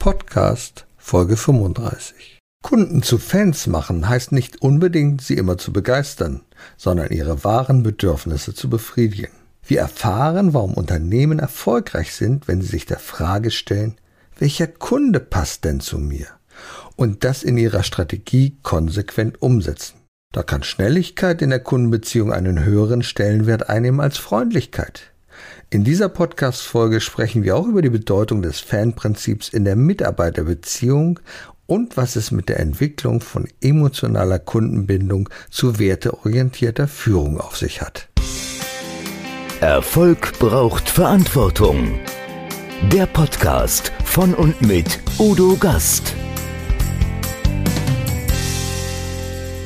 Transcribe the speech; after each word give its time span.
Podcast 0.00 0.86
Folge 0.96 1.36
35. 1.36 2.38
Kunden 2.62 3.02
zu 3.02 3.18
Fans 3.18 3.66
machen 3.66 4.08
heißt 4.08 4.32
nicht 4.32 4.62
unbedingt, 4.62 5.20
sie 5.20 5.34
immer 5.34 5.58
zu 5.58 5.74
begeistern, 5.74 6.40
sondern 6.78 7.10
ihre 7.10 7.44
wahren 7.44 7.82
Bedürfnisse 7.82 8.54
zu 8.54 8.70
befriedigen. 8.70 9.30
Wir 9.62 9.80
erfahren, 9.80 10.54
warum 10.54 10.72
Unternehmen 10.72 11.38
erfolgreich 11.38 12.14
sind, 12.14 12.48
wenn 12.48 12.62
sie 12.62 12.68
sich 12.68 12.86
der 12.86 12.98
Frage 12.98 13.50
stellen, 13.50 14.00
welcher 14.38 14.68
Kunde 14.68 15.20
passt 15.20 15.66
denn 15.66 15.80
zu 15.80 15.98
mir? 15.98 16.28
Und 16.96 17.22
das 17.22 17.42
in 17.42 17.58
ihrer 17.58 17.82
Strategie 17.82 18.56
konsequent 18.62 19.42
umsetzen. 19.42 19.98
Da 20.32 20.42
kann 20.42 20.62
Schnelligkeit 20.62 21.42
in 21.42 21.50
der 21.50 21.60
Kundenbeziehung 21.60 22.32
einen 22.32 22.64
höheren 22.64 23.02
Stellenwert 23.02 23.68
einnehmen 23.68 24.00
als 24.00 24.16
Freundlichkeit. 24.16 25.09
In 25.72 25.84
dieser 25.84 26.08
Podcast-Folge 26.08 27.00
sprechen 27.00 27.44
wir 27.44 27.56
auch 27.56 27.68
über 27.68 27.80
die 27.80 27.90
Bedeutung 27.90 28.42
des 28.42 28.58
Fanprinzips 28.58 29.48
in 29.48 29.64
der 29.64 29.76
Mitarbeiterbeziehung 29.76 31.20
und 31.66 31.96
was 31.96 32.16
es 32.16 32.32
mit 32.32 32.48
der 32.48 32.58
Entwicklung 32.58 33.20
von 33.20 33.46
emotionaler 33.60 34.40
Kundenbindung 34.40 35.28
zu 35.48 35.78
werteorientierter 35.78 36.88
Führung 36.88 37.40
auf 37.40 37.56
sich 37.56 37.82
hat. 37.82 38.08
Erfolg 39.60 40.40
braucht 40.40 40.88
Verantwortung. 40.88 42.00
Der 42.90 43.06
Podcast 43.06 43.92
von 44.04 44.34
und 44.34 44.60
mit 44.62 44.98
Udo 45.20 45.54
Gast. 45.54 46.16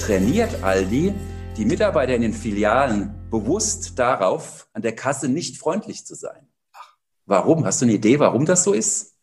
Trainiert 0.00 0.62
Aldi 0.62 1.14
die 1.56 1.64
Mitarbeiter 1.64 2.14
in 2.14 2.22
den 2.22 2.34
Filialen 2.34 3.10
bewusst 3.40 3.98
darauf, 3.98 4.68
an 4.74 4.82
der 4.82 4.94
Kasse 4.94 5.28
nicht 5.28 5.58
freundlich 5.58 6.06
zu 6.06 6.14
sein. 6.14 6.48
Warum? 7.26 7.64
Hast 7.64 7.80
du 7.80 7.86
eine 7.86 7.94
Idee, 7.94 8.20
warum 8.20 8.46
das 8.46 8.62
so 8.62 8.72
ist? 8.72 9.13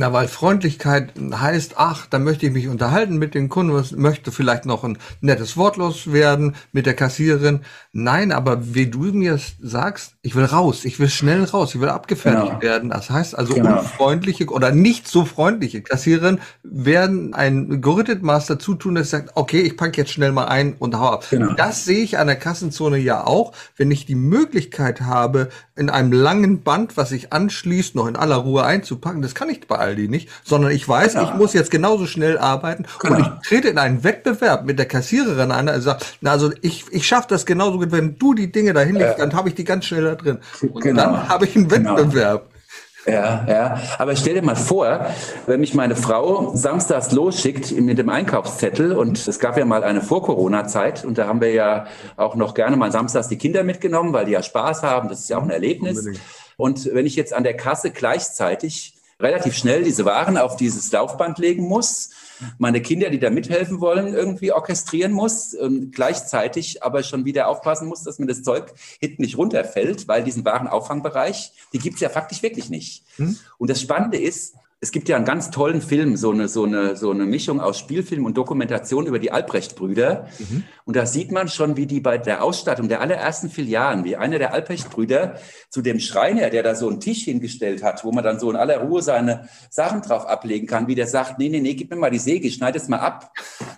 Na, 0.00 0.12
weil 0.12 0.28
Freundlichkeit 0.28 1.14
heißt, 1.18 1.74
ach, 1.76 2.06
da 2.06 2.20
möchte 2.20 2.46
ich 2.46 2.52
mich 2.52 2.68
unterhalten 2.68 3.16
mit 3.16 3.34
den 3.34 3.48
Kunden, 3.48 3.74
was 3.74 3.90
möchte 3.90 4.30
vielleicht 4.30 4.64
noch 4.64 4.84
ein 4.84 4.96
nettes 5.22 5.56
Wort 5.56 5.76
loswerden 5.76 6.54
mit 6.70 6.86
der 6.86 6.94
Kassiererin. 6.94 7.62
Nein, 7.90 8.30
aber 8.30 8.76
wie 8.76 8.86
du 8.86 9.06
mir 9.06 9.40
sagst, 9.60 10.12
ich 10.22 10.36
will 10.36 10.44
raus, 10.44 10.84
ich 10.84 11.00
will 11.00 11.08
schnell 11.08 11.42
raus, 11.42 11.74
ich 11.74 11.80
will 11.80 11.88
abgefertigt 11.88 12.60
genau. 12.60 12.62
werden. 12.62 12.90
Das 12.90 13.10
heißt 13.10 13.36
also 13.36 13.54
genau. 13.54 13.80
unfreundliche 13.80 14.46
oder 14.46 14.70
nicht 14.70 15.08
so 15.08 15.24
freundliche 15.24 15.82
Kassiererin 15.82 16.38
werden 16.62 17.34
ein 17.34 17.80
gerittet 17.80 18.22
Maß 18.22 18.46
dazu 18.46 18.76
tun, 18.76 18.94
dass 18.94 19.10
sagt, 19.10 19.32
okay, 19.34 19.62
ich 19.62 19.76
packe 19.76 19.96
jetzt 19.96 20.12
schnell 20.12 20.30
mal 20.30 20.44
ein 20.44 20.74
und 20.78 20.96
hau 20.96 21.08
ab. 21.08 21.26
Genau. 21.28 21.54
Das 21.54 21.84
sehe 21.84 22.04
ich 22.04 22.18
an 22.18 22.28
der 22.28 22.36
Kassenzone 22.36 22.98
ja 22.98 23.26
auch, 23.26 23.52
wenn 23.76 23.90
ich 23.90 24.06
die 24.06 24.14
Möglichkeit 24.14 25.00
habe, 25.00 25.48
in 25.74 25.90
einem 25.90 26.12
langen 26.12 26.62
Band, 26.62 26.96
was 26.96 27.08
sich 27.08 27.32
anschließt, 27.32 27.96
noch 27.96 28.06
in 28.06 28.14
aller 28.14 28.36
Ruhe 28.36 28.64
einzupacken. 28.64 29.22
Das 29.22 29.34
kann 29.34 29.48
ich 29.48 29.66
bei 29.66 29.87
Aldi 29.88 30.08
nicht, 30.08 30.28
sondern 30.44 30.70
ich 30.70 30.88
weiß, 30.88 31.14
genau. 31.14 31.24
ich 31.24 31.34
muss 31.34 31.52
jetzt 31.52 31.70
genauso 31.70 32.06
schnell 32.06 32.38
arbeiten 32.38 32.86
genau. 33.00 33.16
und 33.16 33.20
ich 33.20 33.48
trete 33.48 33.68
in 33.68 33.78
einen 33.78 34.04
Wettbewerb 34.04 34.64
mit 34.64 34.78
der 34.78 34.86
Kassiererin 34.86 35.50
an, 35.50 35.68
also 35.68 35.90
sagt, 35.90 36.18
na, 36.20 36.32
also 36.32 36.52
ich, 36.62 36.84
ich 36.90 37.06
schaffe 37.06 37.28
das 37.28 37.46
genauso 37.46 37.78
gut, 37.78 37.92
wenn 37.92 38.18
du 38.18 38.34
die 38.34 38.52
Dinge 38.52 38.72
dahin 38.72 38.96
legst, 38.96 39.16
äh, 39.16 39.20
dann 39.20 39.32
habe 39.34 39.48
ich 39.48 39.54
die 39.54 39.64
ganz 39.64 39.86
schnell 39.86 40.04
da 40.04 40.14
drin. 40.14 40.38
Und 40.62 40.82
genau. 40.82 41.02
dann 41.02 41.28
habe 41.28 41.46
ich 41.46 41.56
einen 41.56 41.68
genau. 41.68 41.96
Wettbewerb. 41.96 42.42
Genau. 42.42 42.58
Ja, 43.06 43.46
ja. 43.48 43.80
Aber 43.98 44.14
stell 44.16 44.34
dir 44.34 44.42
mal 44.42 44.56
vor, 44.56 45.06
wenn 45.46 45.60
mich 45.60 45.72
meine 45.72 45.96
Frau 45.96 46.54
samstags 46.54 47.10
losschickt 47.12 47.72
mit 47.80 47.96
dem 47.96 48.10
Einkaufszettel 48.10 48.92
und 48.92 49.26
es 49.26 49.38
gab 49.38 49.56
ja 49.56 49.64
mal 49.64 49.82
eine 49.82 50.02
Vor-Corona-Zeit 50.02 51.06
und 51.06 51.16
da 51.16 51.26
haben 51.26 51.40
wir 51.40 51.52
ja 51.52 51.86
auch 52.16 52.34
noch 52.34 52.52
gerne 52.52 52.76
mal 52.76 52.92
samstags 52.92 53.28
die 53.28 53.38
Kinder 53.38 53.64
mitgenommen, 53.64 54.12
weil 54.12 54.26
die 54.26 54.32
ja 54.32 54.42
Spaß 54.42 54.82
haben. 54.82 55.08
Das 55.08 55.20
ist 55.20 55.30
ja 55.30 55.38
auch 55.38 55.42
ein 55.42 55.50
Erlebnis. 55.50 55.98
Unbedingt. 55.98 56.20
Und 56.58 56.92
wenn 56.92 57.06
ich 57.06 57.16
jetzt 57.16 57.32
an 57.32 57.44
der 57.44 57.56
Kasse 57.56 57.92
gleichzeitig 57.92 58.97
relativ 59.20 59.54
schnell 59.56 59.82
diese 59.84 60.04
Waren 60.04 60.36
auf 60.36 60.56
dieses 60.56 60.90
Laufband 60.92 61.38
legen 61.38 61.64
muss, 61.64 62.10
meine 62.58 62.80
Kinder, 62.80 63.10
die 63.10 63.18
da 63.18 63.30
mithelfen 63.30 63.80
wollen, 63.80 64.14
irgendwie 64.14 64.52
orchestrieren 64.52 65.12
muss, 65.12 65.54
und 65.54 65.90
gleichzeitig 65.92 66.82
aber 66.82 67.02
schon 67.02 67.24
wieder 67.24 67.48
aufpassen 67.48 67.88
muss, 67.88 68.04
dass 68.04 68.18
mir 68.18 68.26
das 68.26 68.42
Zeug 68.42 68.72
hinten 69.00 69.22
nicht 69.22 69.36
runterfällt, 69.36 70.06
weil 70.06 70.22
diesen 70.22 70.44
Warenauffangbereich, 70.44 71.52
die 71.72 71.78
gibt 71.78 71.96
es 71.96 72.00
ja 72.00 72.08
faktisch 72.08 72.42
wirklich 72.42 72.70
nicht. 72.70 73.04
Hm? 73.16 73.36
Und 73.58 73.70
das 73.70 73.80
Spannende 73.80 74.18
ist, 74.18 74.54
es 74.80 74.92
gibt 74.92 75.08
ja 75.08 75.16
einen 75.16 75.24
ganz 75.24 75.50
tollen 75.50 75.82
Film, 75.82 76.16
so 76.16 76.30
eine, 76.30 76.46
so 76.46 76.64
eine, 76.64 76.94
so 76.94 77.10
eine 77.10 77.26
Mischung 77.26 77.60
aus 77.60 77.80
Spielfilm 77.80 78.24
und 78.24 78.36
Dokumentation 78.36 79.06
über 79.06 79.18
die 79.18 79.32
Albrecht-Brüder. 79.32 80.28
Mhm. 80.38 80.64
Und 80.84 80.94
da 80.94 81.04
sieht 81.04 81.32
man 81.32 81.48
schon, 81.48 81.76
wie 81.76 81.86
die 81.86 82.00
bei 82.00 82.16
der 82.16 82.44
Ausstattung 82.44 82.88
der 82.88 83.00
allerersten 83.00 83.50
Filialen, 83.50 84.04
wie 84.04 84.14
einer 84.14 84.38
der 84.38 84.52
Albrecht-Brüder 84.52 85.40
zu 85.68 85.82
dem 85.82 85.98
Schreiner, 85.98 86.50
der 86.50 86.62
da 86.62 86.76
so 86.76 86.88
einen 86.88 87.00
Tisch 87.00 87.24
hingestellt 87.24 87.82
hat, 87.82 88.04
wo 88.04 88.12
man 88.12 88.22
dann 88.22 88.38
so 88.38 88.50
in 88.50 88.56
aller 88.56 88.78
Ruhe 88.78 89.02
seine 89.02 89.48
Sachen 89.68 90.00
drauf 90.00 90.26
ablegen 90.26 90.68
kann, 90.68 90.86
wie 90.86 90.94
der 90.94 91.08
sagt, 91.08 91.40
nee, 91.40 91.48
nee, 91.48 91.60
nee, 91.60 91.74
gib 91.74 91.90
mir 91.90 91.96
mal 91.96 92.12
die 92.12 92.20
Säge, 92.20 92.48
schneid 92.48 92.76
es 92.76 92.86
mal 92.86 93.00
ab, 93.00 93.32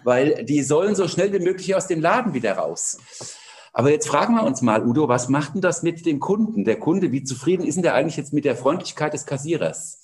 weil 0.04 0.44
die 0.44 0.62
sollen 0.62 0.94
so 0.94 1.08
schnell 1.08 1.32
wie 1.32 1.38
möglich 1.38 1.74
aus 1.74 1.86
dem 1.86 2.00
Laden 2.00 2.34
wieder 2.34 2.52
raus. 2.52 2.98
Aber 3.72 3.90
jetzt 3.90 4.08
fragen 4.08 4.34
wir 4.34 4.42
uns 4.42 4.60
mal, 4.60 4.86
Udo, 4.86 5.08
was 5.08 5.30
macht 5.30 5.54
denn 5.54 5.62
das 5.62 5.82
mit 5.82 6.04
dem 6.04 6.20
Kunden? 6.20 6.64
Der 6.64 6.78
Kunde, 6.78 7.10
wie 7.10 7.22
zufrieden 7.22 7.64
ist 7.64 7.76
denn 7.76 7.84
der 7.84 7.94
eigentlich 7.94 8.18
jetzt 8.18 8.34
mit 8.34 8.44
der 8.44 8.56
Freundlichkeit 8.56 9.14
des 9.14 9.24
Kassierers? 9.24 9.99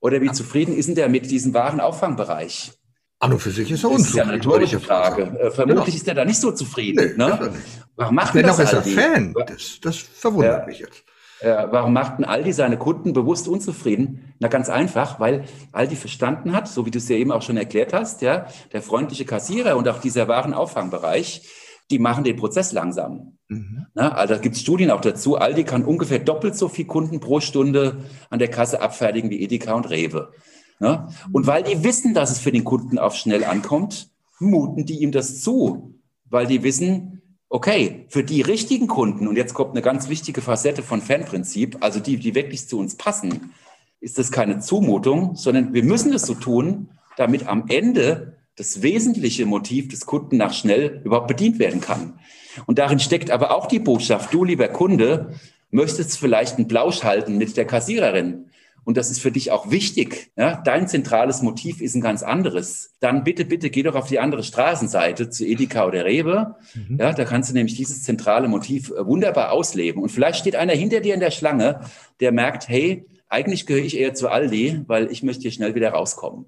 Oder 0.00 0.20
wie 0.20 0.32
zufrieden 0.32 0.74
ist 0.74 0.86
denn 0.86 0.94
der 0.94 1.08
mit 1.08 1.30
diesem 1.30 1.54
Warenauffangbereich? 1.54 2.72
An 3.18 3.32
und 3.32 3.38
für 3.38 3.50
sich 3.50 3.70
ist 3.70 3.84
er 3.84 3.90
unzufrieden. 3.90 4.02
Das 4.02 4.08
ist 4.08 4.16
ja 4.16 4.22
eine 4.22 4.32
rhetorische 4.32 4.80
Frage. 4.80 5.22
Äh, 5.38 5.50
vermutlich 5.50 5.84
genau. 5.84 5.96
ist 5.96 6.08
er 6.08 6.14
da 6.14 6.24
nicht 6.24 6.40
so 6.40 6.52
zufrieden. 6.52 7.14
Nee, 7.16 7.24
ne? 7.24 7.52
Warum 7.96 8.14
macht 8.14 8.34
Dennoch 8.34 8.56
das 8.56 8.72
ist 8.72 8.72
er 8.72 8.82
Fan. 8.82 9.34
Das, 9.46 9.78
das 9.82 9.96
verwundert 9.98 10.60
ja. 10.60 10.66
mich 10.66 10.78
jetzt. 10.78 11.04
Ja, 11.42 11.70
warum 11.72 11.92
machten 11.92 12.24
Aldi 12.24 12.52
seine 12.52 12.78
Kunden 12.78 13.12
bewusst 13.12 13.48
unzufrieden? 13.48 14.34
Na 14.40 14.48
ganz 14.48 14.68
einfach, 14.68 15.20
weil 15.20 15.44
Aldi 15.72 15.96
verstanden 15.96 16.52
hat, 16.52 16.68
so 16.68 16.84
wie 16.84 16.90
du 16.90 16.98
es 16.98 17.08
ja 17.08 17.16
eben 17.16 17.32
auch 17.32 17.42
schon 17.42 17.56
erklärt 17.56 17.92
hast, 17.92 18.20
ja, 18.20 18.46
der 18.72 18.82
freundliche 18.82 19.24
Kassierer 19.24 19.76
und 19.76 19.88
auch 19.88 20.00
dieser 20.00 20.28
Warenauffangbereich, 20.28 21.48
die 21.90 21.98
machen 21.98 22.24
den 22.24 22.36
Prozess 22.36 22.72
langsam. 22.72 23.38
Mhm. 23.50 23.86
Na, 23.94 24.12
also 24.12 24.34
da 24.34 24.40
gibt 24.40 24.54
es 24.54 24.62
Studien 24.62 24.92
auch 24.92 25.00
dazu. 25.00 25.36
Aldi 25.36 25.64
kann 25.64 25.84
ungefähr 25.84 26.20
doppelt 26.20 26.54
so 26.54 26.68
viel 26.68 26.84
Kunden 26.84 27.18
pro 27.18 27.40
Stunde 27.40 28.04
an 28.30 28.38
der 28.38 28.48
Kasse 28.48 28.80
abfertigen 28.80 29.28
wie 29.28 29.42
Edeka 29.42 29.74
und 29.74 29.90
Rewe. 29.90 30.32
Na? 30.78 31.08
Und 31.32 31.48
weil 31.48 31.64
die 31.64 31.82
wissen, 31.82 32.14
dass 32.14 32.30
es 32.30 32.38
für 32.38 32.52
den 32.52 32.62
Kunden 32.62 32.98
auf 32.98 33.16
schnell 33.16 33.44
ankommt, 33.44 34.08
muten 34.38 34.86
die 34.86 35.02
ihm 35.02 35.10
das 35.10 35.40
zu, 35.40 35.94
weil 36.26 36.46
die 36.46 36.62
wissen, 36.62 37.22
okay, 37.48 38.06
für 38.08 38.22
die 38.22 38.40
richtigen 38.40 38.86
Kunden, 38.86 39.26
und 39.26 39.36
jetzt 39.36 39.52
kommt 39.52 39.72
eine 39.72 39.82
ganz 39.82 40.08
wichtige 40.08 40.42
Facette 40.42 40.84
von 40.84 41.02
Fanprinzip, 41.02 41.78
also 41.80 41.98
die, 41.98 42.18
die 42.18 42.36
wirklich 42.36 42.68
zu 42.68 42.78
uns 42.78 42.94
passen, 42.94 43.52
ist 44.00 44.16
das 44.16 44.30
keine 44.30 44.60
Zumutung, 44.60 45.34
sondern 45.34 45.74
wir 45.74 45.82
müssen 45.82 46.12
es 46.12 46.22
so 46.22 46.34
tun, 46.34 46.90
damit 47.16 47.48
am 47.48 47.64
Ende 47.68 48.36
das 48.56 48.80
wesentliche 48.82 49.44
Motiv 49.44 49.88
des 49.88 50.06
Kunden 50.06 50.36
nach 50.36 50.52
schnell 50.52 51.02
überhaupt 51.04 51.26
bedient 51.26 51.58
werden 51.58 51.80
kann. 51.80 52.20
Und 52.66 52.78
darin 52.78 52.98
steckt 52.98 53.30
aber 53.30 53.54
auch 53.54 53.66
die 53.66 53.78
Botschaft, 53.78 54.32
du 54.32 54.44
lieber 54.44 54.68
Kunde, 54.68 55.34
möchtest 55.70 56.18
vielleicht 56.18 56.56
einen 56.56 56.68
Blausch 56.68 57.04
halten 57.04 57.38
mit 57.38 57.56
der 57.56 57.64
Kassiererin. 57.64 58.46
Und 58.84 58.96
das 58.96 59.10
ist 59.10 59.20
für 59.20 59.30
dich 59.30 59.50
auch 59.50 59.70
wichtig. 59.70 60.32
Ja? 60.36 60.60
Dein 60.64 60.88
zentrales 60.88 61.42
Motiv 61.42 61.80
ist 61.80 61.94
ein 61.94 62.00
ganz 62.00 62.22
anderes. 62.22 62.94
Dann 63.00 63.24
bitte, 63.24 63.44
bitte 63.44 63.70
geh 63.70 63.82
doch 63.82 63.94
auf 63.94 64.08
die 64.08 64.18
andere 64.18 64.42
Straßenseite 64.42 65.30
zu 65.30 65.44
Edeka 65.46 65.86
oder 65.86 66.04
Rewe. 66.04 66.56
Mhm. 66.74 66.98
Ja, 66.98 67.12
da 67.12 67.24
kannst 67.24 67.50
du 67.50 67.54
nämlich 67.54 67.76
dieses 67.76 68.02
zentrale 68.02 68.48
Motiv 68.48 68.90
äh, 68.90 69.06
wunderbar 69.06 69.52
ausleben. 69.52 70.02
Und 70.02 70.08
vielleicht 70.08 70.40
steht 70.40 70.56
einer 70.56 70.72
hinter 70.72 71.00
dir 71.00 71.14
in 71.14 71.20
der 71.20 71.30
Schlange, 71.30 71.80
der 72.20 72.32
merkt, 72.32 72.68
hey, 72.68 73.04
eigentlich 73.28 73.66
gehöre 73.66 73.84
ich 73.84 73.96
eher 73.96 74.14
zu 74.14 74.28
Aldi, 74.28 74.82
weil 74.86 75.10
ich 75.12 75.22
möchte 75.22 75.42
hier 75.42 75.52
schnell 75.52 75.74
wieder 75.74 75.90
rauskommen. 75.90 76.46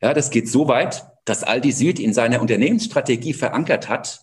Ja, 0.00 0.14
das 0.14 0.30
geht 0.30 0.48
so 0.48 0.68
weit, 0.68 1.06
dass 1.24 1.42
Aldi 1.42 1.72
Süd 1.72 1.98
in 1.98 2.12
seiner 2.12 2.40
Unternehmensstrategie 2.40 3.32
verankert 3.32 3.88
hat, 3.88 4.21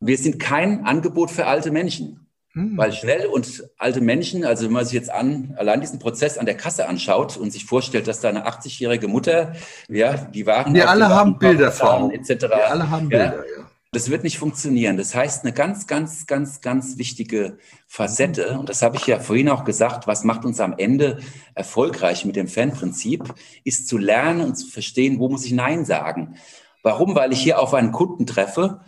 wir 0.00 0.16
sind 0.16 0.38
kein 0.38 0.84
Angebot 0.84 1.30
für 1.30 1.46
alte 1.46 1.70
Menschen. 1.70 2.26
Hm. 2.52 2.76
Weil 2.76 2.92
schnell 2.92 3.26
und 3.26 3.64
alte 3.76 4.00
Menschen, 4.00 4.44
also 4.44 4.64
wenn 4.64 4.72
man 4.72 4.84
sich 4.84 4.94
jetzt 4.94 5.10
an, 5.10 5.54
allein 5.58 5.80
diesen 5.80 5.98
Prozess 5.98 6.38
an 6.38 6.46
der 6.46 6.56
Kasse 6.56 6.88
anschaut 6.88 7.36
und 7.36 7.52
sich 7.52 7.66
vorstellt, 7.66 8.08
dass 8.08 8.20
da 8.20 8.30
eine 8.30 8.46
80-jährige 8.46 9.06
Mutter, 9.06 9.52
ja, 9.88 10.14
die 10.16 10.46
Waren. 10.46 10.74
Wir 10.74 10.88
alle 10.88 11.08
haben 11.08 11.38
Bilder 11.38 11.70
vor 11.70 12.10
etc. 12.12 12.42
Wir 12.42 12.70
alle 12.70 12.90
haben 12.90 13.08
Bilder, 13.08 13.44
ja. 13.56 13.64
Das 13.92 14.10
wird 14.10 14.22
nicht 14.22 14.36
funktionieren. 14.36 14.98
Das 14.98 15.14
heißt, 15.14 15.44
eine 15.44 15.54
ganz, 15.54 15.86
ganz, 15.86 16.26
ganz, 16.26 16.60
ganz 16.60 16.98
wichtige 16.98 17.56
Facette, 17.86 18.58
und 18.58 18.68
das 18.68 18.82
habe 18.82 18.96
ich 18.96 19.06
ja 19.06 19.18
vorhin 19.18 19.48
auch 19.48 19.64
gesagt, 19.64 20.06
was 20.06 20.24
macht 20.24 20.44
uns 20.44 20.60
am 20.60 20.74
Ende 20.76 21.20
erfolgreich 21.54 22.26
mit 22.26 22.36
dem 22.36 22.48
Fanprinzip, 22.48 23.32
ist 23.64 23.88
zu 23.88 23.96
lernen 23.96 24.42
und 24.42 24.56
zu 24.56 24.66
verstehen, 24.66 25.18
wo 25.18 25.30
muss 25.30 25.46
ich 25.46 25.52
Nein 25.52 25.86
sagen. 25.86 26.36
Warum? 26.82 27.14
Weil 27.14 27.32
ich 27.32 27.40
hier 27.40 27.58
auf 27.58 27.72
einen 27.72 27.92
Kunden 27.92 28.26
treffe, 28.26 28.80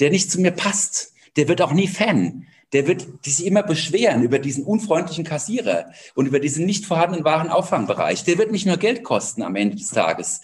der 0.00 0.10
nicht 0.10 0.30
zu 0.30 0.40
mir 0.40 0.50
passt. 0.50 1.12
Der 1.36 1.48
wird 1.48 1.62
auch 1.62 1.72
nie 1.72 1.88
Fan. 1.88 2.46
Der 2.72 2.86
wird 2.86 3.06
sich 3.24 3.46
immer 3.46 3.62
beschweren 3.62 4.22
über 4.22 4.38
diesen 4.38 4.64
unfreundlichen 4.64 5.24
Kassierer 5.24 5.86
und 6.14 6.26
über 6.26 6.38
diesen 6.38 6.66
nicht 6.66 6.84
vorhandenen 6.84 7.24
Warenauffangbereich. 7.24 8.24
Der 8.24 8.36
wird 8.36 8.52
mich 8.52 8.66
nur 8.66 8.76
Geld 8.76 9.04
kosten 9.04 9.42
am 9.42 9.56
Ende 9.56 9.76
des 9.76 9.90
Tages. 9.90 10.42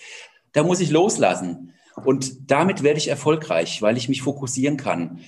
Da 0.53 0.62
muss 0.62 0.81
ich 0.81 0.91
loslassen. 0.91 1.75
Und 2.05 2.51
damit 2.51 2.83
werde 2.83 2.99
ich 2.99 3.09
erfolgreich, 3.09 3.83
weil 3.83 3.97
ich 3.97 4.09
mich 4.09 4.23
fokussieren 4.23 4.77
kann. 4.77 5.21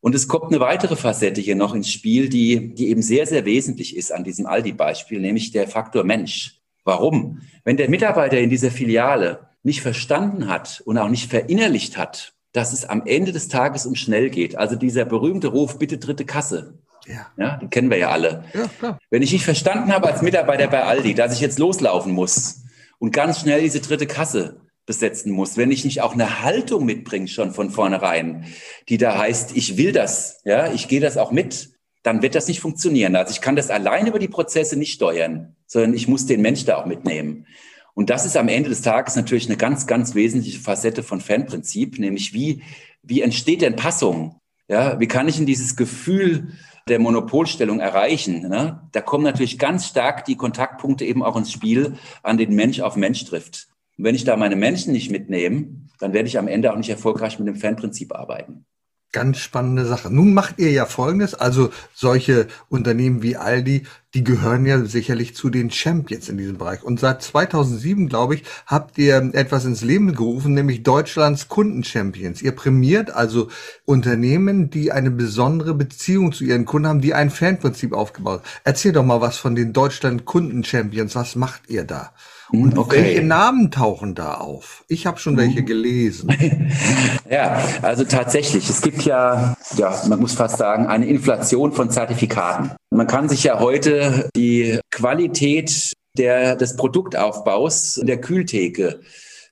Und 0.00 0.14
es 0.14 0.28
kommt 0.28 0.52
eine 0.52 0.60
weitere 0.60 0.94
Facette 0.94 1.40
hier 1.40 1.56
noch 1.56 1.74
ins 1.74 1.90
Spiel, 1.90 2.28
die, 2.28 2.74
die 2.74 2.90
eben 2.90 3.02
sehr, 3.02 3.26
sehr 3.26 3.44
wesentlich 3.44 3.96
ist 3.96 4.12
an 4.12 4.22
diesem 4.22 4.46
Aldi-Beispiel, 4.46 5.20
nämlich 5.20 5.50
der 5.50 5.66
Faktor 5.66 6.04
Mensch. 6.04 6.60
Warum? 6.84 7.40
Wenn 7.64 7.76
der 7.76 7.90
Mitarbeiter 7.90 8.38
in 8.38 8.50
dieser 8.50 8.70
Filiale 8.70 9.48
nicht 9.64 9.80
verstanden 9.80 10.46
hat 10.46 10.80
und 10.84 10.96
auch 10.96 11.08
nicht 11.08 11.28
verinnerlicht 11.28 11.96
hat, 11.96 12.35
dass 12.56 12.72
es 12.72 12.86
am 12.86 13.02
Ende 13.04 13.32
des 13.32 13.48
Tages 13.48 13.84
um 13.84 13.94
schnell 13.94 14.30
geht, 14.30 14.56
also 14.56 14.76
dieser 14.76 15.04
berühmte 15.04 15.48
Ruf, 15.48 15.78
bitte 15.78 15.98
dritte 15.98 16.24
Kasse, 16.24 16.78
ja. 17.06 17.26
ja, 17.36 17.56
den 17.58 17.68
kennen 17.68 17.90
wir 17.90 17.98
ja 17.98 18.10
alle. 18.10 18.44
Ja, 18.54 18.66
klar. 18.78 18.98
Wenn 19.10 19.20
ich 19.20 19.32
nicht 19.32 19.44
verstanden 19.44 19.92
habe 19.92 20.08
als 20.08 20.22
Mitarbeiter 20.22 20.66
bei 20.66 20.82
Aldi, 20.82 21.14
dass 21.14 21.34
ich 21.34 21.40
jetzt 21.40 21.58
loslaufen 21.58 22.12
muss 22.12 22.62
und 22.98 23.12
ganz 23.12 23.40
schnell 23.40 23.60
diese 23.60 23.80
dritte 23.80 24.06
Kasse 24.06 24.62
besetzen 24.86 25.32
muss, 25.32 25.58
wenn 25.58 25.70
ich 25.70 25.84
nicht 25.84 26.00
auch 26.00 26.14
eine 26.14 26.42
Haltung 26.42 26.86
mitbringe 26.86 27.28
schon 27.28 27.52
von 27.52 27.70
vornherein, 27.70 28.46
die 28.88 28.96
da 28.96 29.18
heißt, 29.18 29.54
ich 29.54 29.76
will 29.76 29.92
das, 29.92 30.40
ja, 30.44 30.72
ich 30.72 30.88
gehe 30.88 31.00
das 31.00 31.18
auch 31.18 31.32
mit, 31.32 31.70
dann 32.02 32.22
wird 32.22 32.34
das 32.34 32.48
nicht 32.48 32.60
funktionieren. 32.60 33.16
Also 33.16 33.32
ich 33.32 33.42
kann 33.42 33.56
das 33.56 33.68
allein 33.68 34.06
über 34.06 34.18
die 34.18 34.28
Prozesse 34.28 34.78
nicht 34.78 34.94
steuern, 34.94 35.56
sondern 35.66 35.92
ich 35.92 36.08
muss 36.08 36.24
den 36.24 36.40
Mensch 36.40 36.64
da 36.64 36.78
auch 36.78 36.86
mitnehmen. 36.86 37.46
Und 37.96 38.10
das 38.10 38.26
ist 38.26 38.36
am 38.36 38.48
Ende 38.48 38.68
des 38.68 38.82
Tages 38.82 39.16
natürlich 39.16 39.46
eine 39.46 39.56
ganz, 39.56 39.86
ganz 39.86 40.14
wesentliche 40.14 40.60
Facette 40.60 41.02
von 41.02 41.22
Fanprinzip, 41.22 41.98
nämlich 41.98 42.34
wie, 42.34 42.62
wie 43.02 43.22
entsteht 43.22 43.62
denn 43.62 43.74
Passung? 43.74 44.38
Ja, 44.68 45.00
wie 45.00 45.08
kann 45.08 45.28
ich 45.28 45.38
in 45.38 45.46
dieses 45.46 45.76
Gefühl 45.76 46.48
der 46.90 46.98
Monopolstellung 46.98 47.80
erreichen? 47.80 48.48
Ne? 48.48 48.86
Da 48.92 49.00
kommen 49.00 49.24
natürlich 49.24 49.58
ganz 49.58 49.86
stark 49.86 50.26
die 50.26 50.36
Kontaktpunkte 50.36 51.06
eben 51.06 51.22
auch 51.22 51.36
ins 51.36 51.50
Spiel, 51.50 51.94
an 52.22 52.36
den 52.36 52.54
Mensch 52.54 52.80
auf 52.80 52.96
Mensch 52.96 53.24
trifft. 53.24 53.68
Und 53.96 54.04
wenn 54.04 54.14
ich 54.14 54.24
da 54.24 54.36
meine 54.36 54.56
Menschen 54.56 54.92
nicht 54.92 55.10
mitnehme, 55.10 55.68
dann 55.98 56.12
werde 56.12 56.28
ich 56.28 56.38
am 56.38 56.48
Ende 56.48 56.74
auch 56.74 56.76
nicht 56.76 56.90
erfolgreich 56.90 57.38
mit 57.38 57.48
dem 57.48 57.56
Fanprinzip 57.56 58.14
arbeiten. 58.14 58.66
Ganz 59.12 59.38
spannende 59.38 59.86
Sache. 59.86 60.12
Nun 60.12 60.34
macht 60.34 60.58
ihr 60.58 60.70
ja 60.72 60.84
Folgendes, 60.84 61.34
also 61.34 61.70
solche 61.94 62.48
Unternehmen 62.68 63.22
wie 63.22 63.36
Aldi, 63.36 63.86
die 64.14 64.24
gehören 64.24 64.66
ja 64.66 64.84
sicherlich 64.84 65.34
zu 65.34 65.48
den 65.48 65.70
Champions 65.70 66.28
in 66.28 66.36
diesem 66.36 66.58
Bereich. 66.58 66.82
Und 66.82 67.00
seit 67.00 67.22
2007, 67.22 68.08
glaube 68.08 68.34
ich, 68.34 68.44
habt 68.66 68.98
ihr 68.98 69.30
etwas 69.32 69.64
ins 69.64 69.82
Leben 69.82 70.14
gerufen, 70.14 70.54
nämlich 70.54 70.82
Deutschlands 70.82 71.48
Kundenchampions. 71.48 72.42
Ihr 72.42 72.52
prämiert 72.52 73.10
also 73.10 73.48
Unternehmen, 73.84 74.70
die 74.70 74.92
eine 74.92 75.10
besondere 75.10 75.74
Beziehung 75.74 76.32
zu 76.32 76.44
ihren 76.44 76.64
Kunden 76.64 76.88
haben, 76.88 77.00
die 77.00 77.14
ein 77.14 77.30
Fanprinzip 77.30 77.92
aufgebaut. 77.92 78.42
Erzähl 78.64 78.92
doch 78.92 79.04
mal 79.04 79.20
was 79.20 79.38
von 79.38 79.54
den 79.54 79.72
Deutschland 79.72 80.24
Kundenchampions. 80.24 81.14
Was 81.14 81.36
macht 81.36 81.68
ihr 81.68 81.84
da? 81.84 82.12
Und 82.52 82.78
okay. 82.78 83.02
welche 83.02 83.22
Namen 83.22 83.70
tauchen 83.70 84.14
da 84.14 84.34
auf? 84.34 84.84
Ich 84.88 85.06
habe 85.06 85.18
schon 85.18 85.36
welche 85.36 85.64
gelesen. 85.64 86.30
ja, 87.30 87.60
also 87.82 88.04
tatsächlich. 88.04 88.70
Es 88.70 88.82
gibt 88.82 89.02
ja, 89.02 89.56
ja, 89.76 90.02
man 90.08 90.20
muss 90.20 90.34
fast 90.34 90.58
sagen, 90.58 90.86
eine 90.86 91.06
Inflation 91.06 91.72
von 91.72 91.90
Zertifikaten. 91.90 92.72
Man 92.90 93.06
kann 93.06 93.28
sich 93.28 93.44
ja 93.44 93.58
heute 93.58 94.28
die 94.36 94.78
Qualität 94.90 95.92
der, 96.16 96.56
des 96.56 96.76
Produktaufbaus 96.76 98.00
der 98.02 98.20
Kühltheke 98.20 99.00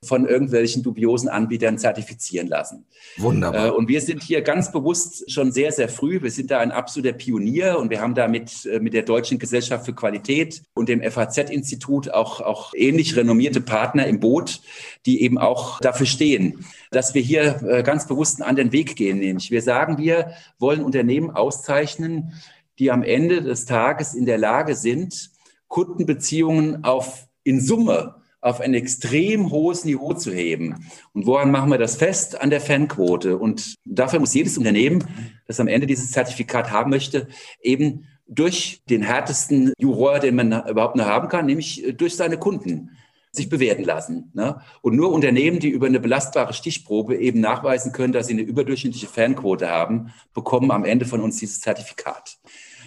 von 0.06 0.27
irgendwelchen 0.27 0.83
dubiosen 0.83 1.29
Anbietern 1.29 1.79
zertifizieren 1.79 2.49
lassen. 2.49 2.87
Wunderbar. 3.17 3.69
Äh, 3.69 3.71
und 3.71 3.89
wir 3.89 4.01
sind 4.01 4.23
hier 4.23 4.43
ganz 4.43 4.73
bewusst 4.73 5.31
schon 5.31 5.53
sehr, 5.53 5.73
sehr 5.73 5.89
früh. 5.89 6.23
Wir 6.23 6.31
sind 6.31 6.51
da 6.51 6.61
ein 6.61 6.73
absoluter 6.73 7.12
Pionier 7.12 7.79
und 7.79 7.91
wir 7.91 8.01
haben 8.01 8.15
da 8.15 8.29
mit, 8.29 8.67
äh, 8.67 8.81
mit 8.81 8.95
der 8.95 9.03
Deutschen 9.03 9.39
Gesellschaft 9.39 9.85
für 9.87 9.95
Qualität 9.95 10.62
und 10.75 10.89
dem 10.89 11.03
FAZ-Institut 11.03 12.11
auch, 12.11 12.41
auch 12.41 12.73
ähnlich 12.75 13.17
renommierte 13.17 13.61
Partner 13.61 14.06
im 14.06 14.21
Boot, 14.21 14.61
die 15.06 15.23
eben 15.23 15.39
auch 15.39 15.81
dafür 15.81 16.07
stehen, 16.07 16.65
dass 16.91 17.15
wir 17.15 17.23
hier 17.23 17.62
äh, 17.62 17.83
ganz 17.83 18.07
bewusst 18.07 18.41
einen 18.41 18.49
anderen 18.49 18.73
Weg 18.73 18.97
gehen. 18.97 19.19
Nämlich 19.19 19.50
wir 19.50 19.62
sagen, 19.62 19.99
wir 19.99 20.33
wollen 20.59 20.83
Unternehmen 20.83 21.31
auszeichnen, 21.31 22.33
die 22.79 22.91
am 22.91 23.03
Ende 23.03 23.43
des 23.43 23.67
Tages 23.67 24.15
in 24.15 24.27
der 24.27 24.39
Lage 24.39 24.75
sind, 24.75 25.31
Kundenbeziehungen 25.69 26.85
auf 26.85 27.27
in 27.43 27.61
Summe 27.61 28.17
auf 28.44 28.61
ein 28.61 28.75
extrem 28.75 29.50
hohes 29.50 29.87
Niveau 29.87 30.12
zu 30.12 30.31
heben. 30.31 30.87
Und 31.14 31.25
woran 31.26 31.50
machen 31.50 31.70
wir 31.70 31.79
das 31.79 31.96
fest? 31.96 32.41
An 32.41 32.50
der 32.50 32.61
Fanquote. 32.61 33.38
Und 33.38 33.76
dafür 33.87 34.20
muss 34.20 34.35
jedes 34.35 34.58
Unternehmen, 34.58 35.02
das 35.46 35.61
am 35.61 35.67
Ende 35.67 35.87
dieses 35.87 36.11
Zertifikat 36.11 36.70
haben 36.70 36.91
möchte, 36.91 37.26
eben 37.62 38.06
durch 38.29 38.82
den 38.91 39.02
härtesten 39.02 39.73
Juror, 39.79 40.19
den 40.19 40.35
man 40.35 40.69
überhaupt 40.69 40.96
nur 40.96 41.06
haben 41.06 41.29
kann, 41.29 41.46
nämlich 41.46 41.85
äh, 41.87 41.93
durch 41.93 42.17
seine 42.17 42.38
Kunden 42.38 42.91
sich 43.32 43.49
bewerten 43.49 43.82
lassen. 43.82 44.31
Ne? 44.35 44.61
Und 44.82 44.94
nur 44.94 45.11
Unternehmen, 45.11 45.58
die 45.58 45.70
über 45.70 45.87
eine 45.87 45.99
belastbare 45.99 46.52
Stichprobe 46.52 47.17
eben 47.17 47.40
nachweisen 47.40 47.93
können, 47.93 48.12
dass 48.12 48.26
sie 48.26 48.35
eine 48.35 48.43
überdurchschnittliche 48.43 49.08
Fanquote 49.08 49.69
haben, 49.69 50.12
bekommen 50.35 50.70
am 50.70 50.85
Ende 50.85 51.06
von 51.06 51.20
uns 51.20 51.38
dieses 51.38 51.61
Zertifikat. 51.61 52.38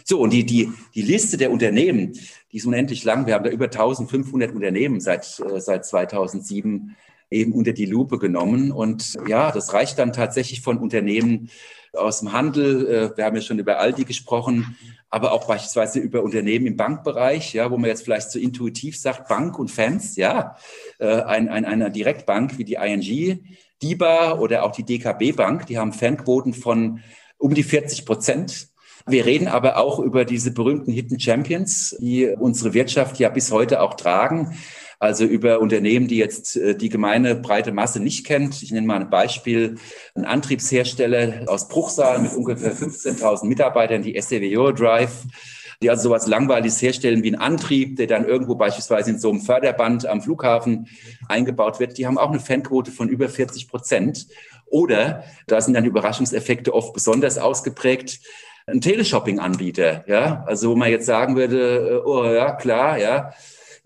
So, 0.09 0.21
und 0.21 0.31
die, 0.31 0.45
die, 0.45 0.71
die 0.95 1.01
Liste 1.01 1.35
der 1.35 1.51
Unternehmen, 1.51 2.13
die 2.53 2.57
ist 2.57 2.65
unendlich 2.65 3.03
lang. 3.03 3.25
Wir 3.27 3.33
haben 3.33 3.43
da 3.43 3.49
über 3.49 3.65
1500 3.65 4.55
Unternehmen 4.55 5.01
seit, 5.01 5.41
äh, 5.41 5.59
seit 5.59 5.85
2007 5.85 6.95
eben 7.29 7.51
unter 7.51 7.73
die 7.73 7.85
Lupe 7.85 8.17
genommen. 8.17 8.71
Und 8.71 9.17
ja, 9.27 9.51
das 9.51 9.73
reicht 9.73 9.99
dann 9.99 10.13
tatsächlich 10.13 10.61
von 10.61 10.77
Unternehmen 10.77 11.49
aus 11.91 12.21
dem 12.21 12.31
Handel. 12.31 12.87
Äh, 12.87 13.17
wir 13.17 13.25
haben 13.25 13.35
ja 13.35 13.41
schon 13.41 13.59
über 13.59 13.79
Aldi 13.79 14.05
gesprochen, 14.05 14.77
aber 15.09 15.33
auch 15.33 15.45
beispielsweise 15.45 15.99
über 15.99 16.23
Unternehmen 16.23 16.67
im 16.67 16.77
Bankbereich, 16.77 17.53
ja, 17.53 17.69
wo 17.69 17.77
man 17.77 17.89
jetzt 17.89 18.05
vielleicht 18.05 18.31
so 18.31 18.39
intuitiv 18.39 18.97
sagt, 18.97 19.27
Bank 19.27 19.59
und 19.59 19.69
Fans, 19.69 20.15
ja, 20.15 20.55
äh, 20.99 21.21
ein, 21.21 21.49
ein, 21.49 21.65
einer 21.65 21.89
Direktbank 21.89 22.57
wie 22.57 22.63
die 22.63 22.75
ING, 22.75 23.43
DIBA 23.83 24.39
oder 24.39 24.63
auch 24.63 24.71
die 24.71 24.83
DKB 24.83 25.33
Bank, 25.33 25.65
die 25.65 25.77
haben 25.77 25.91
Fanquoten 25.91 26.53
von 26.53 27.01
um 27.37 27.53
die 27.53 27.63
40 27.63 28.05
Prozent. 28.05 28.69
Wir 29.07 29.25
reden 29.25 29.47
aber 29.47 29.77
auch 29.77 29.99
über 29.99 30.25
diese 30.25 30.51
berühmten 30.51 30.91
Hidden 30.91 31.19
Champions, 31.19 31.95
die 31.99 32.27
unsere 32.27 32.73
Wirtschaft 32.73 33.19
ja 33.19 33.29
bis 33.29 33.51
heute 33.51 33.81
auch 33.81 33.93
tragen. 33.93 34.57
Also 34.99 35.25
über 35.25 35.59
Unternehmen, 35.59 36.07
die 36.07 36.17
jetzt 36.17 36.57
äh, 36.57 36.75
die 36.75 36.89
gemeine 36.89 37.35
breite 37.35 37.71
Masse 37.71 37.99
nicht 37.99 38.25
kennt. 38.25 38.63
Ich 38.63 38.71
nenne 38.71 38.87
mal 38.87 38.99
ein 38.99 39.09
Beispiel. 39.09 39.75
Ein 40.15 40.25
Antriebshersteller 40.25 41.43
aus 41.47 41.67
Bruchsal 41.67 42.19
mit 42.19 42.33
ungefähr 42.33 42.73
15.000 42.75 43.45
Mitarbeitern, 43.45 44.01
die 44.01 44.19
SCW 44.19 44.57
Eurodrive 44.57 45.11
die 45.81 45.89
also 45.89 46.09
sowas 46.09 46.27
Langweiliges 46.27 46.81
herstellen 46.81 47.23
wie 47.23 47.31
ein 47.31 47.39
Antrieb, 47.39 47.97
der 47.97 48.07
dann 48.07 48.25
irgendwo 48.25 48.55
beispielsweise 48.55 49.11
in 49.11 49.19
so 49.19 49.29
einem 49.29 49.41
Förderband 49.41 50.07
am 50.07 50.21
Flughafen 50.21 50.87
eingebaut 51.27 51.79
wird, 51.79 51.97
die 51.97 52.07
haben 52.07 52.17
auch 52.17 52.31
eine 52.31 52.39
Fanquote 52.39 52.91
von 52.91 53.09
über 53.09 53.29
40 53.29 53.67
Prozent. 53.67 54.27
Oder, 54.65 55.23
da 55.45 55.61
sind 55.61 55.75
dann 55.75 55.85
Überraschungseffekte 55.85 56.73
oft 56.73 56.93
besonders 56.93 57.37
ausgeprägt, 57.37 58.19
ein 58.67 58.81
Teleshopping-Anbieter, 58.81 60.03
ja, 60.07 60.43
also 60.45 60.71
wo 60.71 60.75
man 60.75 60.91
jetzt 60.91 61.05
sagen 61.05 61.35
würde, 61.35 62.01
äh, 62.03 62.07
oh 62.07 62.25
ja, 62.25 62.51
klar, 62.51 62.97
ja, 62.99 63.33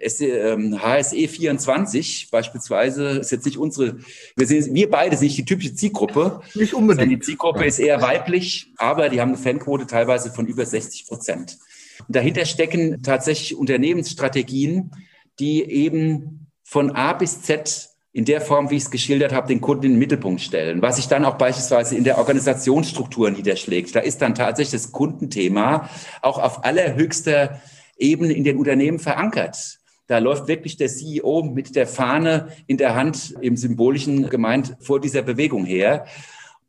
HSE 0.04 1.28
24 1.28 2.24
ähm, 2.24 2.28
beispielsweise 2.32 3.10
ist 3.20 3.32
jetzt 3.32 3.46
nicht 3.46 3.60
unsere, 3.60 4.00
wir, 4.36 4.48
sind, 4.48 4.74
wir 4.74 4.90
beide 4.90 5.16
sind 5.16 5.28
nicht 5.28 5.38
die 5.38 5.46
typische 5.46 5.76
Zielgruppe. 5.76 6.42
Nicht 6.56 6.74
unbedingt. 6.74 7.12
Die 7.12 7.20
Zielgruppe 7.20 7.66
ist 7.66 7.78
eher 7.78 8.02
weiblich, 8.02 8.72
aber 8.78 9.10
die 9.10 9.22
haben 9.22 9.30
eine 9.30 9.38
Fanquote 9.38 9.86
teilweise 9.86 10.32
von 10.32 10.48
über 10.48 10.66
60 10.66 11.06
Prozent. 11.06 11.60
Und 12.08 12.16
dahinter 12.16 12.46
stecken 12.46 13.04
tatsächlich 13.04 13.56
Unternehmensstrategien, 13.56 14.92
die 15.40 15.64
eben 15.64 16.48
von 16.64 16.90
A 16.92 17.14
bis 17.14 17.44
Z 17.44 17.91
in 18.14 18.26
der 18.26 18.42
Form, 18.42 18.70
wie 18.70 18.76
ich 18.76 18.84
es 18.84 18.92
geschildert 18.92 19.34
habe, 19.34 19.48
den 19.48 19.62
Kunden 19.62 19.86
in 19.86 19.92
den 19.94 20.00
Mittelpunkt 20.00 20.42
stellen, 20.42 20.82
was 20.82 20.98
sich 20.98 21.08
dann 21.08 21.24
auch 21.24 21.38
beispielsweise 21.38 21.96
in 21.96 22.04
der 22.04 22.18
Organisationsstruktur 22.18 23.32
niederschlägt. 23.32 23.96
Da 23.96 24.02
ist 24.02 24.22
dann 24.22 24.36
tatsächlich 24.36 24.82
das 24.82 24.92
Kundenthema 24.92 25.90
auch 26.22 26.38
auf 26.38 26.66
allerhöchster 26.66 27.62
Ebene 27.98 28.34
in 28.34 28.44
den 28.44 28.58
Unternehmen 28.58 29.00
verankert. 29.00 29.80
Da 30.08 30.18
läuft 30.18 30.50
wirklich 30.50 30.76
der 30.76 30.90
CEO 30.90 31.44
mit 31.44 31.76
der 31.76 31.88
Fahne 31.88 32.50
in 32.68 32.76
der 32.76 32.96
Hand, 32.96 33.34
im 33.40 33.56
symbolischen 33.56 34.30
gemeint, 34.30 34.76
vor 34.82 35.00
dieser 35.00 35.22
Bewegung 35.22 35.64
her. 35.64 36.06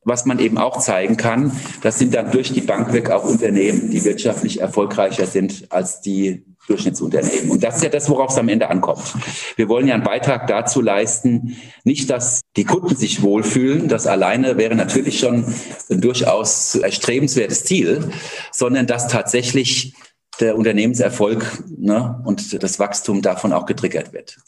Was 0.04 0.26
man 0.26 0.38
eben 0.38 0.58
auch 0.58 0.78
zeigen 0.78 1.16
kann, 1.16 1.52
das 1.82 1.98
sind 1.98 2.14
dann 2.14 2.30
durch 2.30 2.52
die 2.52 2.60
Bank 2.60 2.92
weg 2.92 3.10
auch 3.10 3.24
Unternehmen, 3.24 3.90
die 3.90 4.04
wirtschaftlich 4.04 4.60
erfolgreicher 4.60 5.26
sind 5.26 5.66
als 5.70 6.00
die 6.00 6.44
Durchschnittsunternehmen. 6.68 7.50
Und 7.50 7.64
das 7.64 7.76
ist 7.76 7.82
ja 7.82 7.88
das, 7.88 8.08
worauf 8.08 8.30
es 8.30 8.38
am 8.38 8.48
Ende 8.48 8.70
ankommt. 8.70 9.14
Wir 9.56 9.68
wollen 9.68 9.88
ja 9.88 9.94
einen 9.94 10.04
Beitrag 10.04 10.46
dazu 10.46 10.80
leisten, 10.80 11.56
nicht, 11.84 12.08
dass 12.08 12.42
die 12.56 12.64
Kunden 12.64 12.94
sich 12.94 13.22
wohlfühlen, 13.22 13.88
das 13.88 14.06
alleine 14.06 14.56
wäre 14.56 14.74
natürlich 14.74 15.18
schon 15.18 15.44
ein 15.90 16.00
durchaus 16.00 16.76
erstrebenswertes 16.76 17.64
Ziel, 17.64 18.10
sondern 18.52 18.86
dass 18.86 19.08
tatsächlich 19.08 19.94
der 20.40 20.56
Unternehmenserfolg 20.56 21.64
ne, 21.76 22.20
und 22.24 22.62
das 22.62 22.78
Wachstum 22.78 23.22
davon 23.22 23.52
auch 23.52 23.66
getriggert 23.66 24.12
wird. 24.12 24.38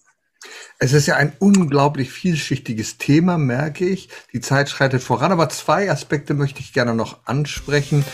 Es 0.78 0.92
ist 0.92 1.06
ja 1.06 1.16
ein 1.16 1.32
unglaublich 1.38 2.10
vielschichtiges 2.10 2.98
Thema, 2.98 3.38
merke 3.38 3.86
ich. 3.86 4.08
Die 4.32 4.40
Zeit 4.40 4.68
schreitet 4.68 5.02
voran, 5.02 5.32
aber 5.32 5.48
zwei 5.48 5.90
Aspekte 5.90 6.34
möchte 6.34 6.60
ich 6.60 6.72
gerne 6.72 6.94
noch 6.94 7.18
ansprechen. 7.26 8.04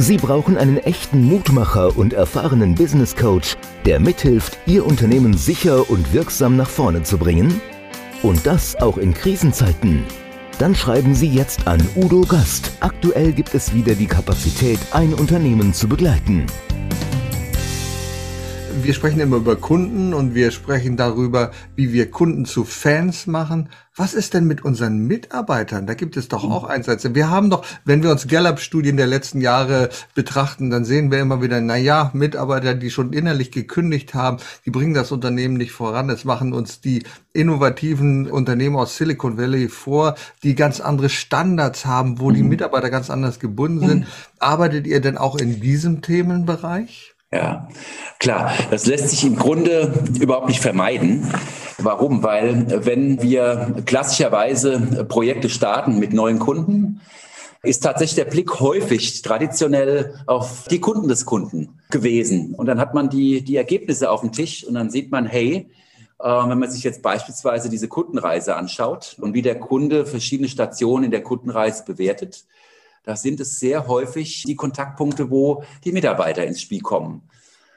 Sie 0.00 0.16
brauchen 0.16 0.56
einen 0.56 0.78
echten 0.78 1.24
Mutmacher 1.24 1.94
und 1.94 2.14
erfahrenen 2.14 2.74
Business 2.74 3.14
Coach, 3.14 3.58
der 3.84 4.00
mithilft, 4.00 4.58
Ihr 4.64 4.86
Unternehmen 4.86 5.36
sicher 5.36 5.90
und 5.90 6.14
wirksam 6.14 6.56
nach 6.56 6.70
vorne 6.70 7.02
zu 7.02 7.18
bringen? 7.18 7.60
Und 8.22 8.46
das 8.46 8.76
auch 8.76 8.96
in 8.96 9.12
Krisenzeiten. 9.12 10.04
Dann 10.58 10.74
schreiben 10.74 11.14
Sie 11.14 11.28
jetzt 11.28 11.66
an 11.66 11.86
Udo 11.96 12.22
Gast. 12.22 12.72
Aktuell 12.80 13.32
gibt 13.32 13.54
es 13.54 13.74
wieder 13.74 13.94
die 13.94 14.06
Kapazität, 14.06 14.78
ein 14.92 15.12
Unternehmen 15.12 15.74
zu 15.74 15.86
begleiten. 15.86 16.46
Wir 18.82 18.94
sprechen 18.94 19.20
immer 19.20 19.36
über 19.36 19.56
Kunden 19.56 20.14
und 20.14 20.34
wir 20.34 20.50
sprechen 20.50 20.96
darüber, 20.96 21.50
wie 21.76 21.92
wir 21.92 22.10
Kunden 22.10 22.44
zu 22.44 22.64
Fans 22.64 23.26
machen. 23.26 23.68
Was 23.96 24.14
ist 24.14 24.32
denn 24.32 24.46
mit 24.46 24.64
unseren 24.64 25.06
Mitarbeitern? 25.06 25.86
Da 25.86 25.94
gibt 25.94 26.16
es 26.16 26.28
doch 26.28 26.44
auch 26.44 26.64
Einsätze. 26.64 27.14
Wir 27.14 27.28
haben 27.28 27.50
doch, 27.50 27.64
wenn 27.84 28.02
wir 28.02 28.10
uns 28.10 28.28
Gallup-Studien 28.28 28.96
der 28.96 29.06
letzten 29.06 29.40
Jahre 29.40 29.90
betrachten, 30.14 30.70
dann 30.70 30.84
sehen 30.84 31.10
wir 31.10 31.20
immer 31.20 31.42
wieder, 31.42 31.60
na 31.60 31.76
ja, 31.76 32.10
Mitarbeiter, 32.14 32.74
die 32.74 32.90
schon 32.90 33.12
innerlich 33.12 33.50
gekündigt 33.50 34.14
haben, 34.14 34.38
die 34.64 34.70
bringen 34.70 34.94
das 34.94 35.12
Unternehmen 35.12 35.56
nicht 35.56 35.72
voran. 35.72 36.08
Es 36.08 36.24
machen 36.24 36.52
uns 36.52 36.80
die 36.80 37.02
innovativen 37.32 38.30
Unternehmen 38.30 38.76
aus 38.76 38.96
Silicon 38.96 39.36
Valley 39.36 39.68
vor, 39.68 40.14
die 40.42 40.54
ganz 40.54 40.80
andere 40.80 41.08
Standards 41.08 41.84
haben, 41.84 42.20
wo 42.20 42.30
die 42.30 42.42
mhm. 42.42 42.48
Mitarbeiter 42.48 42.90
ganz 42.90 43.10
anders 43.10 43.40
gebunden 43.40 43.86
sind. 43.86 44.06
Arbeitet 44.38 44.86
ihr 44.86 45.00
denn 45.00 45.18
auch 45.18 45.36
in 45.36 45.60
diesem 45.60 46.02
Themenbereich? 46.02 47.14
Ja, 47.32 47.68
klar. 48.18 48.52
Das 48.70 48.86
lässt 48.86 49.08
sich 49.08 49.24
im 49.24 49.36
Grunde 49.36 49.92
überhaupt 50.20 50.48
nicht 50.48 50.60
vermeiden. 50.60 51.32
Warum? 51.78 52.22
Weil 52.24 52.84
wenn 52.84 53.22
wir 53.22 53.82
klassischerweise 53.86 55.04
Projekte 55.08 55.48
starten 55.48 55.98
mit 55.98 56.12
neuen 56.12 56.40
Kunden, 56.40 57.00
ist 57.62 57.82
tatsächlich 57.84 58.16
der 58.16 58.30
Blick 58.30 58.58
häufig 58.58 59.22
traditionell 59.22 60.14
auf 60.26 60.66
die 60.68 60.80
Kunden 60.80 61.08
des 61.08 61.24
Kunden 61.24 61.80
gewesen. 61.90 62.54
Und 62.54 62.66
dann 62.66 62.80
hat 62.80 62.94
man 62.94 63.10
die, 63.10 63.42
die 63.42 63.56
Ergebnisse 63.56 64.10
auf 64.10 64.22
dem 64.22 64.32
Tisch 64.32 64.64
und 64.64 64.74
dann 64.74 64.90
sieht 64.90 65.10
man, 65.10 65.26
hey, 65.26 65.70
äh, 66.18 66.24
wenn 66.24 66.58
man 66.58 66.70
sich 66.70 66.82
jetzt 66.82 67.02
beispielsweise 67.02 67.68
diese 67.68 67.86
Kundenreise 67.86 68.56
anschaut 68.56 69.16
und 69.20 69.34
wie 69.34 69.42
der 69.42 69.58
Kunde 69.60 70.06
verschiedene 70.06 70.48
Stationen 70.48 71.04
in 71.04 71.10
der 71.10 71.22
Kundenreise 71.22 71.84
bewertet, 71.84 72.44
da 73.10 73.16
sind 73.16 73.40
es 73.40 73.58
sehr 73.58 73.88
häufig 73.88 74.44
die 74.44 74.54
Kontaktpunkte, 74.54 75.32
wo 75.32 75.64
die 75.82 75.90
Mitarbeiter 75.90 76.46
ins 76.46 76.60
Spiel 76.60 76.80
kommen, 76.80 77.28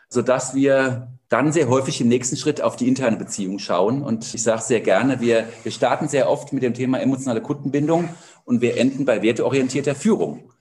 sodass 0.07 0.53
wir 0.53 1.07
dann 1.27 1.51
sehr 1.51 1.69
häufig 1.69 1.99
im 2.01 2.07
nächsten 2.07 2.37
Schritt 2.37 2.61
auf 2.61 2.75
die 2.75 2.87
interne 2.87 3.17
Beziehung 3.17 3.57
schauen. 3.57 4.03
Und 4.03 4.31
ich 4.35 4.43
sage 4.43 4.61
sehr 4.61 4.81
gerne, 4.81 5.21
wir, 5.21 5.47
wir 5.63 5.71
starten 5.71 6.07
sehr 6.07 6.29
oft 6.29 6.53
mit 6.53 6.61
dem 6.61 6.75
Thema 6.75 7.01
emotionale 7.01 7.41
Kundenbindung 7.41 8.09
und 8.45 8.61
wir 8.61 8.77
enden 8.77 9.05
bei 9.05 9.23
werteorientierter 9.23 9.95
Führung. 9.95 10.51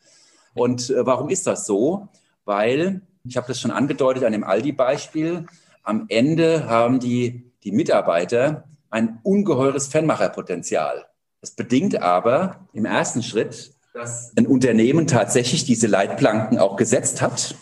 Und 0.54 0.88
äh, 0.88 1.04
warum 1.04 1.28
ist 1.28 1.46
das 1.46 1.66
so? 1.66 2.08
Weil, 2.46 3.02
ich 3.24 3.36
habe 3.36 3.48
das 3.48 3.60
schon 3.60 3.72
angedeutet 3.72 4.24
an 4.24 4.32
dem 4.32 4.42
Aldi-Beispiel, 4.42 5.44
am 5.82 6.06
Ende 6.08 6.66
haben 6.66 6.98
die, 6.98 7.52
die 7.62 7.72
Mitarbeiter 7.72 8.64
ein 8.88 9.18
ungeheures 9.22 9.88
Fanmacherpotenzial. 9.88 11.04
Das 11.42 11.50
bedingt 11.50 12.00
aber 12.00 12.66
im 12.72 12.86
ersten 12.86 13.22
Schritt, 13.22 13.74
dass 13.92 14.32
ein 14.36 14.46
Unternehmen 14.46 15.06
tatsächlich 15.06 15.64
diese 15.64 15.86
Leitplanken 15.86 16.58
auch 16.58 16.76
gesetzt 16.76 17.20
hat 17.20 17.56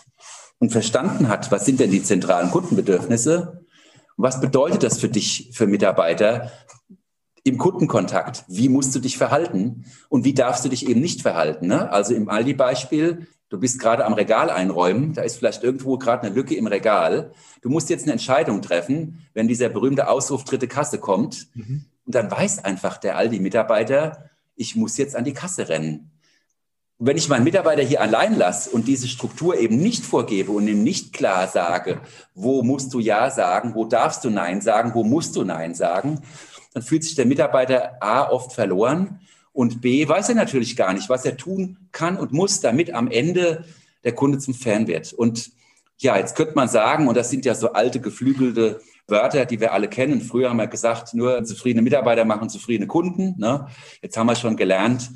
und 0.59 0.71
verstanden 0.71 1.27
hat, 1.27 1.51
was 1.51 1.65
sind 1.65 1.79
denn 1.79 1.91
die 1.91 2.03
zentralen 2.03 2.51
Kundenbedürfnisse 2.51 3.65
und 4.15 4.23
was 4.23 4.39
bedeutet 4.39 4.83
das 4.83 4.99
für 4.99 5.09
dich, 5.09 5.49
für 5.53 5.67
Mitarbeiter 5.67 6.51
im 7.43 7.57
Kundenkontakt? 7.57 8.45
Wie 8.47 8.69
musst 8.69 8.95
du 8.95 8.99
dich 8.99 9.17
verhalten 9.17 9.85
und 10.09 10.23
wie 10.23 10.33
darfst 10.33 10.63
du 10.63 10.69
dich 10.69 10.87
eben 10.87 11.01
nicht 11.01 11.21
verhalten? 11.21 11.67
Ne? 11.67 11.91
Also 11.91 12.13
im 12.13 12.29
Aldi-Beispiel, 12.29 13.27
du 13.49 13.59
bist 13.59 13.79
gerade 13.79 14.05
am 14.05 14.13
Regal 14.13 14.49
einräumen, 14.49 15.13
da 15.13 15.23
ist 15.23 15.37
vielleicht 15.37 15.63
irgendwo 15.63 15.97
gerade 15.97 16.23
eine 16.23 16.35
Lücke 16.35 16.55
im 16.55 16.67
Regal. 16.67 17.33
Du 17.61 17.69
musst 17.69 17.89
jetzt 17.89 18.03
eine 18.03 18.13
Entscheidung 18.13 18.61
treffen, 18.61 19.25
wenn 19.33 19.47
dieser 19.47 19.69
berühmte 19.69 20.07
Ausruf 20.07 20.45
dritte 20.45 20.67
Kasse 20.67 20.99
kommt. 20.99 21.47
Mhm. 21.55 21.85
Und 22.05 22.15
dann 22.15 22.31
weiß 22.31 22.63
einfach 22.63 22.97
der 22.97 23.17
Aldi-Mitarbeiter, 23.17 24.29
ich 24.55 24.75
muss 24.75 24.97
jetzt 24.97 25.15
an 25.15 25.25
die 25.25 25.33
Kasse 25.33 25.67
rennen 25.67 26.11
wenn 27.03 27.17
ich 27.17 27.29
meinen 27.29 27.43
Mitarbeiter 27.43 27.81
hier 27.81 27.99
allein 27.99 28.37
lasse 28.37 28.69
und 28.69 28.87
diese 28.87 29.07
Struktur 29.07 29.57
eben 29.57 29.77
nicht 29.77 30.05
vorgebe 30.05 30.51
und 30.51 30.67
ihm 30.67 30.83
nicht 30.83 31.13
klar 31.13 31.47
sage, 31.47 31.99
wo 32.35 32.61
musst 32.61 32.93
du 32.93 32.99
Ja 32.99 33.31
sagen, 33.31 33.73
wo 33.73 33.85
darfst 33.85 34.23
du 34.23 34.29
Nein 34.29 34.61
sagen, 34.61 34.91
wo 34.93 35.03
musst 35.03 35.35
du 35.35 35.43
Nein 35.43 35.73
sagen, 35.73 36.21
dann 36.75 36.83
fühlt 36.83 37.03
sich 37.03 37.15
der 37.15 37.25
Mitarbeiter 37.25 37.97
A 38.01 38.29
oft 38.29 38.53
verloren 38.53 39.19
und 39.51 39.81
B 39.81 40.07
weiß 40.07 40.29
er 40.29 40.35
natürlich 40.35 40.75
gar 40.75 40.93
nicht, 40.93 41.09
was 41.09 41.25
er 41.25 41.37
tun 41.37 41.77
kann 41.91 42.17
und 42.17 42.33
muss, 42.33 42.61
damit 42.61 42.93
am 42.93 43.09
Ende 43.09 43.65
der 44.03 44.13
Kunde 44.13 44.37
zum 44.37 44.53
Fan 44.53 44.85
wird. 44.85 45.11
Und 45.11 45.51
ja, 45.97 46.17
jetzt 46.17 46.35
könnte 46.35 46.53
man 46.53 46.69
sagen, 46.69 47.07
und 47.07 47.17
das 47.17 47.31
sind 47.31 47.45
ja 47.45 47.55
so 47.55 47.73
alte 47.73 47.99
geflügelte 47.99 48.79
Wörter, 49.07 49.45
die 49.45 49.59
wir 49.59 49.73
alle 49.73 49.87
kennen. 49.87 50.21
Früher 50.21 50.49
haben 50.49 50.57
wir 50.57 50.67
gesagt, 50.67 51.15
nur 51.15 51.43
zufriedene 51.45 51.81
Mitarbeiter 51.81 52.25
machen 52.25 52.49
zufriedene 52.49 52.87
Kunden. 52.87 53.35
Ne? 53.39 53.67
Jetzt 54.01 54.17
haben 54.17 54.27
wir 54.27 54.35
schon 54.35 54.55
gelernt, 54.55 55.09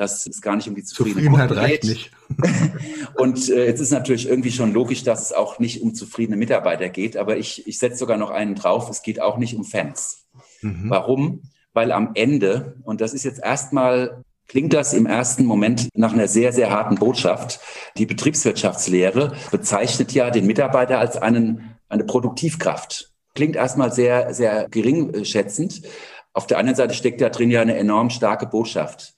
dass 0.00 0.26
es 0.26 0.40
gar 0.40 0.56
nicht 0.56 0.66
um 0.66 0.74
die 0.74 0.82
Zufriedenheit 0.82 1.54
reicht 1.54 1.84
nicht. 1.84 2.10
Und 3.16 3.50
äh, 3.50 3.66
jetzt 3.66 3.80
ist 3.80 3.90
natürlich 3.90 4.26
irgendwie 4.26 4.50
schon 4.50 4.72
logisch, 4.72 5.04
dass 5.04 5.20
es 5.24 5.32
auch 5.34 5.58
nicht 5.58 5.82
um 5.82 5.94
zufriedene 5.94 6.38
Mitarbeiter 6.38 6.88
geht. 6.88 7.18
Aber 7.18 7.36
ich, 7.36 7.66
ich 7.66 7.78
setze 7.78 7.98
sogar 7.98 8.16
noch 8.16 8.30
einen 8.30 8.54
drauf, 8.54 8.88
es 8.88 9.02
geht 9.02 9.20
auch 9.20 9.36
nicht 9.36 9.54
um 9.54 9.62
Fans. 9.62 10.24
Mhm. 10.62 10.88
Warum? 10.88 11.42
Weil 11.74 11.92
am 11.92 12.12
Ende, 12.14 12.76
und 12.84 13.02
das 13.02 13.12
ist 13.12 13.24
jetzt 13.24 13.42
erstmal 13.44 14.24
klingt 14.48 14.72
das 14.72 14.94
im 14.94 15.04
ersten 15.04 15.44
Moment 15.44 15.88
nach 15.94 16.14
einer 16.14 16.28
sehr, 16.28 16.52
sehr 16.54 16.70
harten 16.70 16.96
Botschaft. 16.96 17.60
Die 17.98 18.06
Betriebswirtschaftslehre 18.06 19.34
bezeichnet 19.50 20.12
ja 20.12 20.30
den 20.30 20.46
Mitarbeiter 20.46 20.98
als 20.98 21.18
einen, 21.18 21.76
eine 21.90 22.04
Produktivkraft. 22.04 23.12
Klingt 23.34 23.54
erstmal 23.54 23.92
sehr, 23.92 24.32
sehr 24.32 24.66
geringschätzend. 24.70 25.82
Auf 26.32 26.46
der 26.46 26.56
anderen 26.56 26.76
Seite 26.76 26.94
steckt 26.94 27.20
da 27.20 27.28
drin 27.28 27.50
ja 27.50 27.60
eine 27.60 27.76
enorm 27.76 28.08
starke 28.08 28.46
Botschaft. 28.46 29.14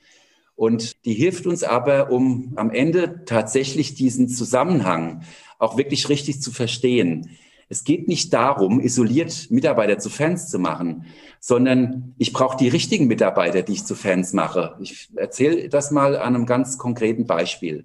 Und 0.63 1.05
die 1.07 1.15
hilft 1.15 1.49
uns 1.49 1.65
aber, 1.65 2.13
um 2.13 2.53
am 2.55 2.71
Ende 2.71 3.25
tatsächlich 3.25 3.97
diesen 3.97 4.29
Zusammenhang 4.29 5.25
auch 5.59 5.77
wirklich 5.77 6.09
richtig 6.09 6.41
zu 6.41 6.53
verstehen. 6.53 7.31
Es 7.69 7.83
geht 7.83 8.07
nicht 8.07 8.33
darum, 8.33 8.79
isoliert 8.79 9.51
Mitarbeiter 9.51 9.99
zu 9.99 10.09
Fans 10.09 10.49
zu 10.51 10.61
machen, 10.61 11.07
sondern 11.41 12.15
ich 12.17 12.33
brauche 12.33 12.57
die 12.57 12.69
richtigen 12.69 13.09
Mitarbeiter, 13.09 13.63
die 13.63 13.73
ich 13.73 13.85
zu 13.85 13.97
Fans 13.97 14.35
mache. 14.35 14.77
Ich 14.81 15.09
erzähle 15.17 15.69
das 15.69 15.91
mal 15.91 16.15
an 16.15 16.37
einem 16.37 16.47
ganz 16.47 16.79
konkreten 16.79 17.27
Beispiel. 17.27 17.85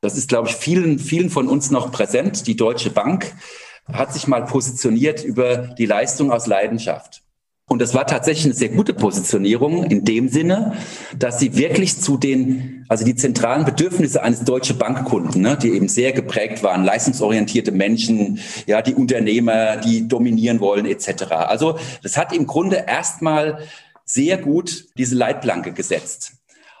Das 0.00 0.18
ist, 0.18 0.28
glaube 0.28 0.48
ich, 0.48 0.56
vielen, 0.56 0.98
vielen 0.98 1.30
von 1.30 1.46
uns 1.46 1.70
noch 1.70 1.92
präsent. 1.92 2.48
Die 2.48 2.56
Deutsche 2.56 2.90
Bank 2.90 3.36
hat 3.84 4.12
sich 4.12 4.26
mal 4.26 4.44
positioniert 4.46 5.22
über 5.22 5.58
die 5.58 5.86
Leistung 5.86 6.32
aus 6.32 6.48
Leidenschaft. 6.48 7.22
Und 7.68 7.82
das 7.82 7.94
war 7.94 8.06
tatsächlich 8.06 8.44
eine 8.44 8.54
sehr 8.54 8.68
gute 8.68 8.94
Positionierung 8.94 9.84
in 9.90 10.04
dem 10.04 10.28
Sinne, 10.28 10.74
dass 11.18 11.40
sie 11.40 11.56
wirklich 11.56 12.00
zu 12.00 12.16
den, 12.16 12.84
also 12.88 13.04
die 13.04 13.16
zentralen 13.16 13.64
Bedürfnisse 13.64 14.22
eines 14.22 14.44
deutsche 14.44 14.74
Bankkunden, 14.74 15.42
ne, 15.42 15.58
die 15.60 15.70
eben 15.70 15.88
sehr 15.88 16.12
geprägt 16.12 16.62
waren, 16.62 16.84
leistungsorientierte 16.84 17.72
Menschen, 17.72 18.38
ja, 18.66 18.82
die 18.82 18.94
Unternehmer, 18.94 19.78
die 19.78 20.06
dominieren 20.06 20.60
wollen, 20.60 20.86
etc. 20.86 21.24
Also 21.32 21.76
das 22.04 22.16
hat 22.16 22.32
im 22.32 22.46
Grunde 22.46 22.84
erstmal 22.86 23.58
sehr 24.04 24.38
gut 24.38 24.86
diese 24.96 25.16
Leitplanke 25.16 25.72
gesetzt. 25.72 26.34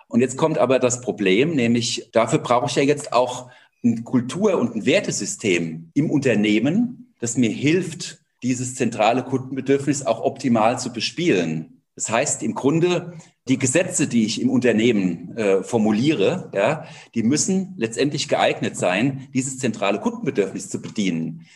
Und 0.06 0.20
jetzt 0.20 0.36
kommt 0.36 0.56
aber 0.56 0.78
das 0.78 1.00
Problem, 1.00 1.56
nämlich 1.56 2.10
dafür 2.12 2.38
brauche 2.38 2.66
ich 2.66 2.76
ja 2.76 2.84
jetzt 2.84 3.12
auch 3.12 3.50
ein 3.84 4.04
Kultur- 4.04 4.56
und 4.58 4.76
ein 4.76 4.86
Wertesystem 4.86 5.90
im 5.94 6.10
Unternehmen, 6.10 7.12
das 7.18 7.36
mir 7.36 7.50
hilft, 7.50 8.20
dieses 8.42 8.74
zentrale 8.74 9.24
Kundenbedürfnis 9.24 10.04
auch 10.04 10.20
optimal 10.20 10.78
zu 10.78 10.92
bespielen. 10.92 11.82
Das 11.94 12.10
heißt 12.10 12.42
im 12.42 12.54
Grunde, 12.54 13.14
die 13.48 13.58
Gesetze, 13.58 14.06
die 14.06 14.26
ich 14.26 14.40
im 14.40 14.50
Unternehmen 14.50 15.36
äh, 15.36 15.62
formuliere, 15.62 16.50
ja, 16.54 16.84
die 17.14 17.22
müssen 17.22 17.74
letztendlich 17.78 18.28
geeignet 18.28 18.76
sein, 18.76 19.28
dieses 19.32 19.58
zentrale 19.58 20.00
Kundenbedürfnis 20.00 20.68
zu 20.68 20.82
bedienen. 20.82 21.46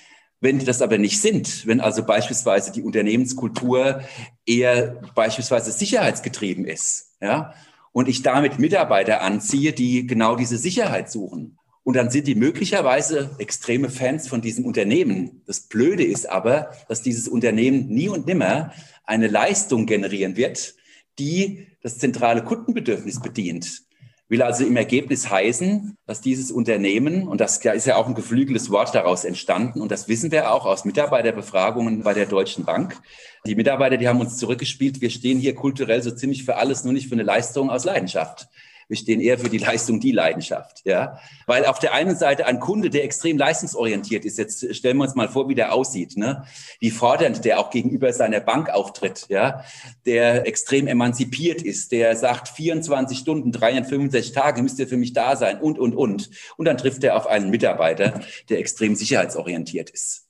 Wenn 0.41 0.59
die 0.59 0.65
das 0.65 0.81
aber 0.81 0.97
nicht 0.97 1.21
sind, 1.21 1.67
wenn 1.67 1.81
also 1.81 2.03
beispielsweise 2.03 2.73
die 2.73 2.83
Unternehmenskultur 2.83 4.03
eher 4.47 5.03
beispielsweise 5.15 5.71
sicherheitsgetrieben 5.73 6.65
ist, 6.65 7.17
ja, 7.21 7.53
und 7.93 8.09
ich 8.09 8.23
damit 8.23 8.59
Mitarbeiter 8.59 9.21
anziehe, 9.21 9.73
die 9.73 10.07
genau 10.07 10.37
diese 10.37 10.57
Sicherheit 10.57 11.11
suchen, 11.11 11.59
und 11.83 11.97
dann 11.97 12.11
sind 12.11 12.27
die 12.27 12.35
möglicherweise 12.35 13.31
extreme 13.39 13.89
Fans 13.89 14.29
von 14.29 14.41
diesem 14.41 14.65
Unternehmen. 14.65 15.43
Das 15.47 15.61
Blöde 15.61 16.05
ist 16.05 16.29
aber, 16.29 16.73
dass 16.89 17.03
dieses 17.03 17.27
Unternehmen 17.27 17.89
nie 17.89 18.09
und 18.09 18.27
nimmer 18.27 18.73
eine 19.05 19.29
Leistung 19.29 19.87
generieren 19.87 20.37
wird, 20.37 20.75
die 21.19 21.67
das 21.83 21.99
zentrale 21.99 22.45
Kundenbedürfnis 22.45 23.21
bedient. 23.21 23.83
Will 24.29 24.43
also 24.43 24.65
im 24.65 24.77
Ergebnis 24.77 25.29
heißen, 25.29 25.97
dass 26.07 26.21
dieses 26.21 26.53
Unternehmen, 26.53 27.27
und 27.27 27.41
das 27.41 27.57
ist 27.65 27.87
ja 27.87 27.97
auch 27.97 28.07
ein 28.07 28.15
geflügeltes 28.15 28.71
Wort 28.71 28.95
daraus 28.95 29.25
entstanden, 29.25 29.81
und 29.81 29.91
das 29.91 30.07
wissen 30.07 30.31
wir 30.31 30.53
auch 30.53 30.67
aus 30.67 30.85
Mitarbeiterbefragungen 30.85 32.05
bei 32.05 32.15
der 32.15 32.27
Deutschen 32.27 32.65
Bank. 32.65 32.97
Die 33.45 33.57
Mitarbeiter, 33.57 33.97
die 33.97 34.07
haben 34.07 34.21
uns 34.21 34.37
zurückgespielt, 34.37 35.01
wir 35.01 35.11
stehen 35.11 35.41
hier 35.41 35.57
kulturell 35.57 36.01
so 36.01 36.13
ziemlich 36.13 36.45
für 36.45 36.57
alles, 36.57 36.85
nur 36.85 36.93
nicht 36.93 37.09
für 37.09 37.15
eine 37.15 37.25
Leistung 37.25 37.71
aus 37.71 37.85
Leidenschaft. 37.85 38.47
Wir 38.91 38.97
stehen 38.97 39.21
eher 39.21 39.39
für 39.39 39.49
die 39.49 39.59
Leistung, 39.59 40.01
die 40.01 40.11
Leidenschaft. 40.11 40.83
Ja? 40.85 41.21
Weil 41.47 41.65
auf 41.65 41.79
der 41.79 41.95
einen 41.95 42.17
Seite 42.17 42.45
ein 42.47 42.59
Kunde, 42.59 42.91
der 42.91 43.05
extrem 43.05 43.39
leistungsorientiert 43.39 44.25
ist, 44.25 44.37
jetzt 44.37 44.75
stellen 44.75 44.97
wir 44.97 45.05
uns 45.05 45.15
mal 45.15 45.29
vor, 45.29 45.49
wie 45.49 45.55
der 45.55 45.73
aussieht, 45.73 46.17
ne? 46.17 46.45
wie 46.81 46.91
fordernd 46.91 47.45
der 47.45 47.61
auch 47.61 47.71
gegenüber 47.71 48.13
seiner 48.13 48.41
Bank 48.41 48.69
auftritt, 48.69 49.27
ja? 49.29 49.65
der 50.07 50.45
extrem 50.49 50.89
emanzipiert 50.89 51.63
ist, 51.63 51.93
der 51.93 52.17
sagt, 52.17 52.49
24 52.49 53.17
Stunden, 53.17 53.53
365 53.53 54.33
Tage 54.33 54.61
müsst 54.61 54.81
ihr 54.81 54.89
für 54.89 54.97
mich 54.97 55.13
da 55.13 55.37
sein 55.37 55.61
und, 55.61 55.79
und, 55.79 55.95
und. 55.95 56.31
Und 56.57 56.65
dann 56.65 56.77
trifft 56.77 57.05
er 57.05 57.17
auf 57.17 57.29
einen 57.29 57.51
Mitarbeiter, 57.51 58.21
der 58.49 58.59
extrem 58.59 58.97
sicherheitsorientiert 58.97 59.91
ist. 59.91 60.30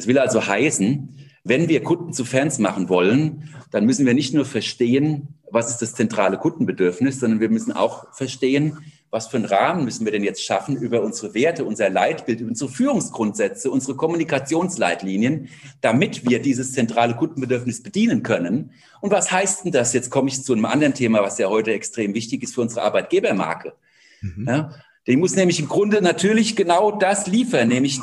Das 0.00 0.06
will 0.06 0.18
also 0.18 0.46
heißen, 0.46 1.14
wenn 1.44 1.68
wir 1.68 1.82
Kunden 1.82 2.14
zu 2.14 2.24
Fans 2.24 2.58
machen 2.58 2.88
wollen, 2.88 3.50
dann 3.70 3.84
müssen 3.84 4.06
wir 4.06 4.14
nicht 4.14 4.32
nur 4.32 4.46
verstehen, 4.46 5.28
was 5.50 5.68
ist 5.68 5.82
das 5.82 5.92
zentrale 5.92 6.38
Kundenbedürfnis, 6.38 7.20
sondern 7.20 7.38
wir 7.40 7.50
müssen 7.50 7.72
auch 7.72 8.10
verstehen, 8.14 8.78
was 9.10 9.26
für 9.26 9.36
einen 9.36 9.44
Rahmen 9.44 9.84
müssen 9.84 10.06
wir 10.06 10.12
denn 10.12 10.24
jetzt 10.24 10.42
schaffen 10.42 10.74
über 10.74 11.02
unsere 11.02 11.34
Werte, 11.34 11.66
unser 11.66 11.90
Leitbild, 11.90 12.40
unsere 12.40 12.70
Führungsgrundsätze, 12.70 13.70
unsere 13.70 13.94
Kommunikationsleitlinien, 13.94 15.50
damit 15.82 16.26
wir 16.26 16.40
dieses 16.40 16.72
zentrale 16.72 17.14
Kundenbedürfnis 17.14 17.82
bedienen 17.82 18.22
können. 18.22 18.70
Und 19.02 19.10
was 19.10 19.30
heißt 19.30 19.66
denn 19.66 19.72
das? 19.72 19.92
Jetzt 19.92 20.08
komme 20.08 20.30
ich 20.30 20.42
zu 20.42 20.54
einem 20.54 20.64
anderen 20.64 20.94
Thema, 20.94 21.20
was 21.20 21.36
ja 21.36 21.50
heute 21.50 21.74
extrem 21.74 22.14
wichtig 22.14 22.42
ist 22.42 22.54
für 22.54 22.62
unsere 22.62 22.80
Arbeitgebermarke. 22.86 23.74
Mhm. 24.22 24.46
Ja, 24.48 24.70
die 25.06 25.16
muss 25.16 25.36
nämlich 25.36 25.60
im 25.60 25.68
Grunde 25.68 26.00
natürlich 26.00 26.56
genau 26.56 26.90
das 26.90 27.26
liefern, 27.26 27.68
nämlich 27.68 28.00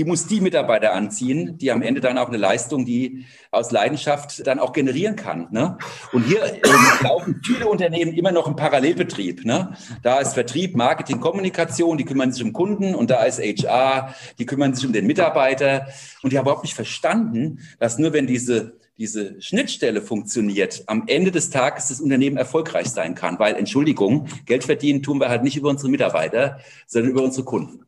die 0.00 0.06
muss 0.06 0.26
die 0.26 0.40
Mitarbeiter 0.40 0.94
anziehen, 0.94 1.58
die 1.58 1.70
am 1.70 1.82
Ende 1.82 2.00
dann 2.00 2.16
auch 2.16 2.28
eine 2.28 2.38
Leistung, 2.38 2.86
die 2.86 3.26
aus 3.50 3.70
Leidenschaft 3.70 4.46
dann 4.46 4.58
auch 4.58 4.72
generieren 4.72 5.14
kann. 5.14 5.48
Ne? 5.50 5.76
Und 6.14 6.24
hier 6.24 6.42
äh, 6.42 6.60
laufen 7.02 7.42
viele 7.44 7.68
Unternehmen 7.68 8.14
immer 8.14 8.32
noch 8.32 8.46
im 8.46 8.56
Parallelbetrieb. 8.56 9.44
Ne? 9.44 9.76
Da 10.02 10.18
ist 10.20 10.32
Vertrieb, 10.32 10.74
Marketing, 10.74 11.20
Kommunikation, 11.20 11.98
die 11.98 12.06
kümmern 12.06 12.32
sich 12.32 12.42
um 12.42 12.54
Kunden 12.54 12.94
und 12.94 13.10
da 13.10 13.24
ist 13.24 13.40
HR, 13.40 14.14
die 14.38 14.46
kümmern 14.46 14.72
sich 14.72 14.86
um 14.86 14.94
den 14.94 15.06
Mitarbeiter. 15.06 15.88
Und 16.22 16.32
die 16.32 16.38
haben 16.38 16.46
überhaupt 16.46 16.64
nicht 16.64 16.74
verstanden, 16.74 17.58
dass 17.78 17.98
nur 17.98 18.14
wenn 18.14 18.26
diese 18.26 18.80
diese 18.96 19.40
Schnittstelle 19.40 20.02
funktioniert, 20.02 20.84
am 20.86 21.04
Ende 21.06 21.30
des 21.30 21.48
Tages 21.48 21.88
das 21.88 22.02
Unternehmen 22.02 22.36
erfolgreich 22.36 22.88
sein 22.88 23.14
kann. 23.14 23.38
Weil, 23.38 23.54
Entschuldigung, 23.56 24.28
Geld 24.44 24.64
verdienen 24.64 25.02
tun 25.02 25.20
wir 25.20 25.30
halt 25.30 25.42
nicht 25.42 25.56
über 25.56 25.70
unsere 25.70 25.90
Mitarbeiter, 25.90 26.58
sondern 26.86 27.12
über 27.12 27.22
unsere 27.22 27.46
Kunden. 27.46 27.86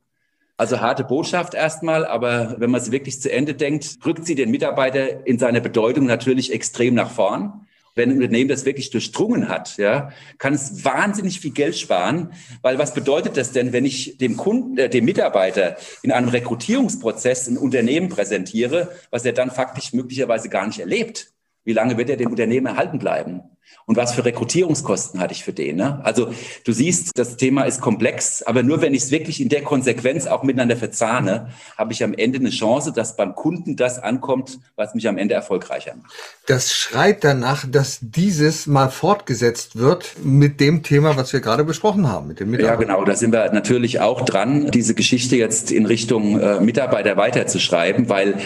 Also 0.56 0.80
harte 0.80 1.04
Botschaft 1.04 1.54
erstmal, 1.54 2.04
aber 2.06 2.56
wenn 2.58 2.70
man 2.70 2.80
es 2.80 2.92
wirklich 2.92 3.20
zu 3.20 3.32
Ende 3.32 3.54
denkt, 3.54 3.98
rückt 4.04 4.26
sie 4.26 4.34
den 4.34 4.50
Mitarbeiter 4.50 5.26
in 5.26 5.38
seiner 5.38 5.60
Bedeutung 5.60 6.06
natürlich 6.06 6.52
extrem 6.52 6.94
nach 6.94 7.10
vorn 7.10 7.66
wenn 7.94 8.10
ein 8.10 8.16
Unternehmen 8.16 8.48
das 8.48 8.64
wirklich 8.64 8.90
durchdrungen 8.90 9.48
hat, 9.48 9.76
ja, 9.76 10.12
kann 10.38 10.54
es 10.54 10.84
wahnsinnig 10.84 11.40
viel 11.40 11.50
Geld 11.50 11.76
sparen, 11.76 12.32
weil 12.62 12.78
was 12.78 12.94
bedeutet 12.94 13.36
das 13.36 13.52
denn, 13.52 13.72
wenn 13.72 13.84
ich 13.84 14.16
dem 14.18 14.36
Kunden, 14.36 14.78
äh, 14.78 14.88
dem 14.88 15.04
Mitarbeiter 15.04 15.76
in 16.02 16.12
einem 16.12 16.28
Rekrutierungsprozess 16.28 17.48
ein 17.48 17.58
Unternehmen 17.58 18.08
präsentiere, 18.08 18.90
was 19.10 19.24
er 19.24 19.32
dann 19.32 19.50
faktisch 19.50 19.92
möglicherweise 19.92 20.48
gar 20.48 20.66
nicht 20.66 20.80
erlebt? 20.80 21.32
Wie 21.64 21.74
lange 21.74 21.96
wird 21.96 22.10
er 22.10 22.16
dem 22.16 22.30
Unternehmen 22.30 22.66
erhalten 22.66 22.98
bleiben? 22.98 23.42
Und 23.84 23.96
was 23.96 24.14
für 24.14 24.24
Rekrutierungskosten 24.24 25.20
hatte 25.20 25.32
ich 25.32 25.44
für 25.44 25.52
den? 25.52 25.76
Ne? 25.76 26.00
Also 26.04 26.32
du 26.64 26.72
siehst, 26.72 27.10
das 27.16 27.36
Thema 27.36 27.64
ist 27.64 27.80
komplex, 27.80 28.42
aber 28.42 28.62
nur 28.62 28.80
wenn 28.80 28.94
ich 28.94 29.02
es 29.02 29.10
wirklich 29.10 29.40
in 29.40 29.48
der 29.48 29.62
Konsequenz 29.62 30.26
auch 30.26 30.42
miteinander 30.44 30.76
verzahne, 30.76 31.48
habe 31.76 31.92
ich 31.92 32.04
am 32.04 32.14
Ende 32.14 32.38
eine 32.38 32.50
Chance, 32.50 32.92
dass 32.92 33.16
beim 33.16 33.34
Kunden 33.34 33.76
das 33.76 33.98
ankommt, 33.98 34.60
was 34.76 34.94
mich 34.94 35.08
am 35.08 35.18
Ende 35.18 35.34
erfolgreicher 35.34 35.94
macht. 36.00 36.12
Das 36.46 36.72
schreit 36.72 37.24
danach, 37.24 37.64
dass 37.68 37.98
dieses 38.00 38.66
mal 38.66 38.88
fortgesetzt 38.88 39.76
wird 39.76 40.16
mit 40.22 40.60
dem 40.60 40.82
Thema, 40.82 41.16
was 41.16 41.32
wir 41.32 41.40
gerade 41.40 41.64
besprochen 41.64 42.08
haben, 42.08 42.28
mit 42.28 42.40
dem 42.40 42.54
Ja, 42.58 42.76
genau. 42.76 43.04
Da 43.04 43.16
sind 43.16 43.32
wir 43.32 43.50
natürlich 43.52 44.00
auch 44.00 44.22
dran, 44.22 44.70
diese 44.70 44.94
Geschichte 44.94 45.36
jetzt 45.36 45.72
in 45.72 45.86
Richtung 45.86 46.38
äh, 46.38 46.60
Mitarbeiter 46.60 47.16
weiterzuschreiben, 47.16 48.08
weil 48.08 48.38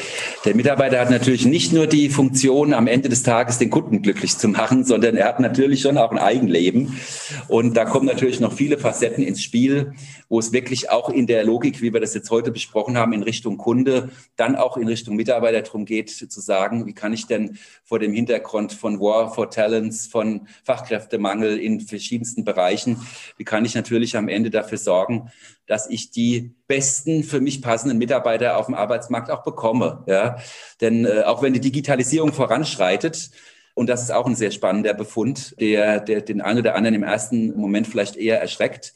der 0.45 0.55
Mitarbeiter 0.55 1.01
hat 1.01 1.11
natürlich 1.11 1.47
nicht 1.47 1.73
nur 1.73 1.87
die 1.87 2.09
Funktion, 2.09 2.73
am 2.73 2.87
Ende 2.87 3.09
des 3.09 3.23
Tages 3.23 3.59
den 3.59 3.71
Kunden 3.71 4.03
glücklich 4.03 4.37
zu 4.39 4.49
machen, 4.49 4.85
sondern 4.85 5.16
er 5.19 5.27
er 5.27 5.31
hat 5.31 5.41
natürlich 5.41 5.81
schon 5.81 5.99
auch 5.99 6.13
ein 6.13 6.19
Eigenleben. 6.19 7.01
Und 7.49 7.77
da 7.77 7.85
kommen 7.85 8.07
natürlich 8.07 8.39
noch 8.39 8.53
viele 8.53 8.79
Facetten 8.79 9.25
ins 9.25 9.43
Spiel, 9.43 9.93
wo 10.29 10.39
es 10.39 10.53
wirklich 10.53 10.89
auch 10.91 11.09
in 11.09 11.27
der 11.27 11.43
Logik, 11.43 11.83
wie 11.83 11.93
wir 11.93 12.01
das 12.01 12.15
jetzt 12.15 12.31
heute 12.31 12.53
besprochen 12.53 12.97
haben, 12.97 13.13
in 13.13 13.25
Richtung 13.25 13.59
Kunde, 13.59 14.11
dann 14.37 14.55
auch 14.55 14.77
in 14.77 14.87
Richtung 14.87 15.17
Mitarbeiter 15.17 15.63
darum 15.63 15.85
geht, 15.85 16.11
zu 16.11 16.41
sagen, 16.41 16.87
wie 16.87 16.93
kann 16.93 17.13
ich 17.13 17.27
denn 17.27 17.59
vor 17.83 17.99
dem 17.99 18.13
Hintergrund 18.13 18.73
von 18.73 19.01
War 19.01 19.35
for 19.35 19.51
Talents, 19.51 20.07
von 20.07 20.47
Fachkräftemangel 20.63 21.59
in 21.59 21.81
verschiedensten 21.81 22.45
Bereichen, 22.45 23.05
wie 23.37 23.45
kann 23.45 23.65
ich 23.65 23.75
natürlich 23.75 24.17
am 24.17 24.29
Ende 24.29 24.51
dafür 24.51 24.79
sorgen, 24.79 25.33
dass 25.67 25.91
ich 25.91 26.13
die 26.13 26.55
besten 26.69 27.25
für 27.25 27.41
mich 27.41 27.63
passenden 27.63 27.99
Mitarbeiter 27.99 28.59
auf 28.59 28.67
dem 28.67 28.77
Arbeitsmarkt 28.77 29.33
auch 29.33 29.43
bekomme. 29.43 30.05
Ja? 30.07 30.37
Denn 30.81 31.05
äh, 31.05 31.23
auch 31.25 31.43
wenn 31.43 31.53
die 31.53 31.61
Digitalisierung 31.61 32.33
voranschreitet, 32.33 33.31
und 33.77 33.91
das 33.91 34.03
ist 34.03 34.11
auch 34.11 34.25
ein 34.25 34.35
sehr 34.35 34.53
spannender 34.53 34.95
Befund, 34.95 35.55
der, 35.61 36.01
der 36.01 36.23
den 36.23 36.41
einen 36.41 36.61
oder 36.61 36.75
anderen 36.75 36.95
im 36.95 37.03
ersten 37.03 37.55
Moment 37.61 37.87
vielleicht 37.87 38.17
eher 38.17 38.41
erschreckt. 38.41 38.95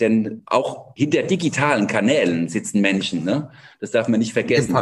Denn 0.00 0.42
auch 0.46 0.94
hinter 0.96 1.24
digitalen 1.24 1.86
Kanälen 1.86 2.48
sitzen 2.48 2.80
Menschen. 2.80 3.22
Ne? 3.22 3.50
Das 3.80 3.90
darf 3.90 4.08
man 4.08 4.20
nicht 4.20 4.32
vergessen. 4.32 4.74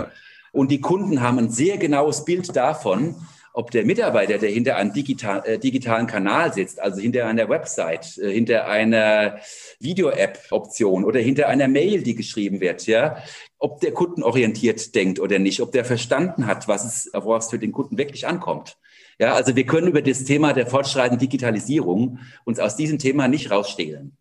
Und 0.53 0.71
die 0.71 0.81
Kunden 0.81 1.23
haben 1.23 1.41
ein 1.41 1.51
sehr 1.51 1.77
genaues 1.77 2.25
Bild 2.25 2.55
davon, 2.55 3.17
ob 3.53 3.73
der 3.73 3.85
Mitarbeiter, 3.85 4.39
der 4.39 4.51
hinter 4.51 4.77
einem 4.77 4.93
digital, 4.93 5.43
äh, 5.45 5.59
digitalen 5.59 6.07
Kanal 6.07 6.53
sitzt, 6.55 6.81
also 6.81 7.01
hinter 7.01 7.27
einer 7.27 7.49
Website, 7.49 8.17
äh, 8.19 8.31
hinter 8.33 8.69
einer 8.69 9.41
Video-App-Option 9.81 11.05
oder 11.05 11.19
hinter 11.19 11.49
einer 11.49 11.67
Mail, 11.67 12.03
die 12.03 12.15
geschrieben 12.15 12.61
wird, 12.61 12.87
ja, 12.87 13.17
ob 13.59 13.81
der 13.81 13.93
kundenorientiert 13.93 14.95
denkt 14.95 15.19
oder 15.19 15.41
nicht, 15.41 15.61
ob 15.61 15.73
der 15.73 15.85
verstanden 15.85 16.47
hat, 16.47 16.69
was 16.69 16.85
es, 16.85 17.11
worauf 17.13 17.43
es 17.43 17.51
für 17.51 17.59
den 17.59 17.73
Kunden 17.73 17.99
wirklich 17.99 18.27
ankommt. 18.27 18.79
Ja, 19.19 19.35
also 19.35 19.57
wir 19.57 19.67
können 19.67 19.89
über 19.89 20.03
das 20.03 20.25
Thema 20.25 20.53
der 20.53 20.67
fortschreitenden 20.67 21.19
Digitalisierung 21.19 22.19
uns 22.45 22.59
aus 22.59 22.77
diesem 22.77 22.99
Thema 22.99 23.29
nicht 23.29 23.51
rausstehlen. 23.51 24.17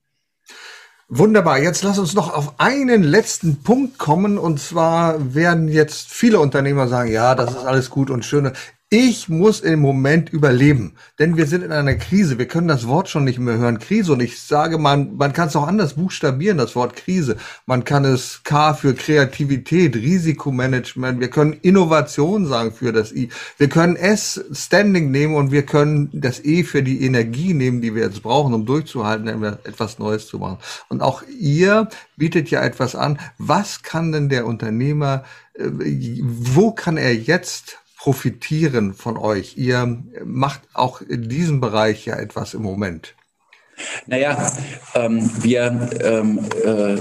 Wunderbar. 1.13 1.59
Jetzt 1.59 1.83
lass 1.83 1.99
uns 1.99 2.13
noch 2.13 2.33
auf 2.33 2.59
einen 2.59 3.03
letzten 3.03 3.63
Punkt 3.63 3.97
kommen. 3.97 4.37
Und 4.37 4.61
zwar 4.61 5.33
werden 5.33 5.67
jetzt 5.67 6.09
viele 6.09 6.39
Unternehmer 6.39 6.87
sagen, 6.87 7.11
ja, 7.11 7.35
das 7.35 7.51
ist 7.51 7.65
alles 7.65 7.89
gut 7.89 8.09
und 8.09 8.23
schön. 8.23 8.51
Ich 8.93 9.29
muss 9.29 9.61
im 9.61 9.79
Moment 9.79 10.31
überleben, 10.33 10.97
denn 11.17 11.37
wir 11.37 11.47
sind 11.47 11.63
in 11.63 11.71
einer 11.71 11.95
Krise. 11.95 12.37
Wir 12.37 12.49
können 12.49 12.67
das 12.67 12.87
Wort 12.87 13.07
schon 13.07 13.23
nicht 13.23 13.39
mehr 13.39 13.57
hören, 13.57 13.79
Krise. 13.79 14.11
Und 14.11 14.21
ich 14.21 14.41
sage, 14.41 14.77
man, 14.77 15.15
man 15.15 15.31
kann 15.31 15.47
es 15.47 15.55
auch 15.55 15.65
anders 15.65 15.93
buchstabieren, 15.93 16.57
das 16.57 16.75
Wort 16.75 16.97
Krise. 16.97 17.37
Man 17.65 17.85
kann 17.85 18.03
es 18.03 18.41
K 18.43 18.73
für 18.73 18.93
Kreativität, 18.93 19.95
Risikomanagement. 19.95 21.21
Wir 21.21 21.29
können 21.29 21.53
Innovation 21.61 22.45
sagen 22.45 22.73
für 22.73 22.91
das 22.91 23.13
I. 23.13 23.29
Wir 23.57 23.69
können 23.69 23.95
S 23.95 24.43
Standing 24.51 25.09
nehmen 25.09 25.35
und 25.35 25.53
wir 25.53 25.65
können 25.65 26.09
das 26.11 26.43
E 26.43 26.65
für 26.65 26.83
die 26.83 27.05
Energie 27.05 27.53
nehmen, 27.53 27.79
die 27.79 27.95
wir 27.95 28.03
jetzt 28.03 28.21
brauchen, 28.21 28.53
um 28.53 28.65
durchzuhalten, 28.65 29.41
etwas 29.41 29.99
Neues 29.99 30.27
zu 30.27 30.37
machen. 30.37 30.57
Und 30.89 31.01
auch 31.01 31.23
ihr 31.39 31.87
bietet 32.17 32.51
ja 32.51 32.61
etwas 32.61 32.97
an. 32.97 33.21
Was 33.37 33.83
kann 33.83 34.11
denn 34.11 34.27
der 34.27 34.45
Unternehmer, 34.45 35.23
äh, 35.53 35.69
wo 36.19 36.73
kann 36.73 36.97
er 36.97 37.15
jetzt 37.15 37.77
profitieren 38.01 38.95
von 38.95 39.15
euch. 39.15 39.57
Ihr 39.57 40.03
macht 40.25 40.61
auch 40.73 41.01
in 41.01 41.29
diesem 41.29 41.61
Bereich 41.61 42.07
ja 42.07 42.15
etwas 42.15 42.55
im 42.55 42.63
Moment. 42.63 43.13
Naja, 44.07 44.51
ähm, 44.95 45.29
wir 45.43 45.89
ähm, 46.01 46.39
äh, 46.65 46.97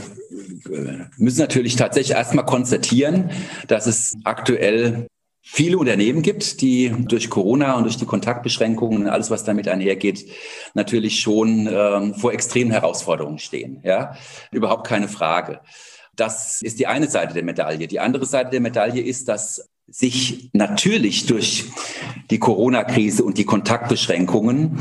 müssen 1.16 1.40
natürlich 1.40 1.76
tatsächlich 1.76 2.18
erstmal 2.18 2.44
konstatieren, 2.44 3.30
dass 3.66 3.86
es 3.86 4.14
aktuell 4.24 5.06
viele 5.40 5.78
Unternehmen 5.78 6.20
gibt, 6.20 6.60
die 6.60 6.94
durch 7.08 7.30
Corona 7.30 7.76
und 7.76 7.84
durch 7.84 7.96
die 7.96 8.04
Kontaktbeschränkungen 8.04 9.04
und 9.04 9.08
alles, 9.08 9.30
was 9.30 9.44
damit 9.44 9.68
einhergeht, 9.68 10.26
natürlich 10.74 11.20
schon 11.20 11.66
ähm, 11.66 12.14
vor 12.14 12.34
extremen 12.34 12.72
Herausforderungen 12.72 13.38
stehen. 13.38 13.80
Ja, 13.84 14.16
überhaupt 14.52 14.86
keine 14.86 15.08
Frage. 15.08 15.60
Das 16.14 16.60
ist 16.60 16.78
die 16.78 16.86
eine 16.86 17.08
Seite 17.08 17.32
der 17.32 17.44
Medaille. 17.44 17.88
Die 17.88 18.00
andere 18.00 18.26
Seite 18.26 18.50
der 18.50 18.60
Medaille 18.60 19.00
ist, 19.00 19.28
dass 19.28 19.69
sich 19.90 20.50
natürlich 20.52 21.26
durch 21.26 21.64
die 22.30 22.38
Corona-Krise 22.38 23.24
und 23.24 23.38
die 23.38 23.44
Kontaktbeschränkungen 23.44 24.78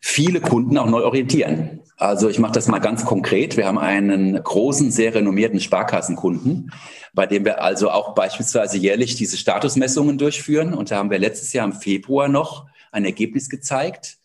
viele 0.00 0.40
Kunden 0.40 0.78
auch 0.78 0.88
neu 0.88 1.04
orientieren. 1.04 1.80
Also 1.96 2.28
ich 2.28 2.38
mache 2.38 2.52
das 2.52 2.68
mal 2.68 2.78
ganz 2.78 3.04
konkret. 3.04 3.56
Wir 3.56 3.66
haben 3.66 3.78
einen 3.78 4.40
großen, 4.40 4.92
sehr 4.92 5.14
renommierten 5.14 5.58
Sparkassenkunden, 5.58 6.72
bei 7.12 7.26
dem 7.26 7.44
wir 7.44 7.62
also 7.62 7.90
auch 7.90 8.14
beispielsweise 8.14 8.78
jährlich 8.78 9.16
diese 9.16 9.36
Statusmessungen 9.36 10.16
durchführen. 10.16 10.74
Und 10.74 10.92
da 10.92 10.98
haben 10.98 11.10
wir 11.10 11.18
letztes 11.18 11.52
Jahr 11.52 11.66
im 11.66 11.72
Februar 11.72 12.28
noch 12.28 12.66
ein 12.92 13.04
Ergebnis 13.04 13.48
gezeigt, 13.48 14.18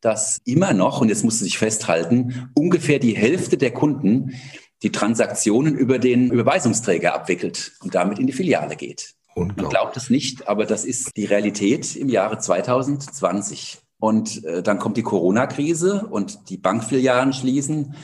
dass 0.00 0.40
immer 0.44 0.72
noch, 0.72 1.00
und 1.00 1.08
jetzt 1.08 1.24
musst 1.24 1.40
du 1.40 1.44
sich 1.44 1.58
festhalten, 1.58 2.50
ungefähr 2.54 2.98
die 2.98 3.16
Hälfte 3.16 3.56
der 3.56 3.70
Kunden 3.70 4.34
die 4.82 4.90
Transaktionen 4.90 5.76
über 5.76 5.98
den 5.98 6.30
Überweisungsträger 6.30 7.14
abwickelt 7.14 7.72
und 7.80 7.94
damit 7.94 8.18
in 8.18 8.26
die 8.26 8.32
Filiale 8.32 8.76
geht. 8.76 9.14
Man 9.36 9.54
glaubt 9.56 9.96
es 9.96 10.10
nicht, 10.10 10.48
aber 10.48 10.66
das 10.66 10.84
ist 10.84 11.16
die 11.16 11.24
Realität 11.24 11.96
im 11.96 12.08
Jahre 12.08 12.38
2020. 12.38 13.78
Und 13.98 14.44
äh, 14.44 14.62
dann 14.62 14.78
kommt 14.78 14.96
die 14.96 15.02
Corona-Krise 15.02 16.06
und 16.10 16.48
die 16.50 16.56
Bankfilialen 16.56 17.32
schließen. 17.32 17.94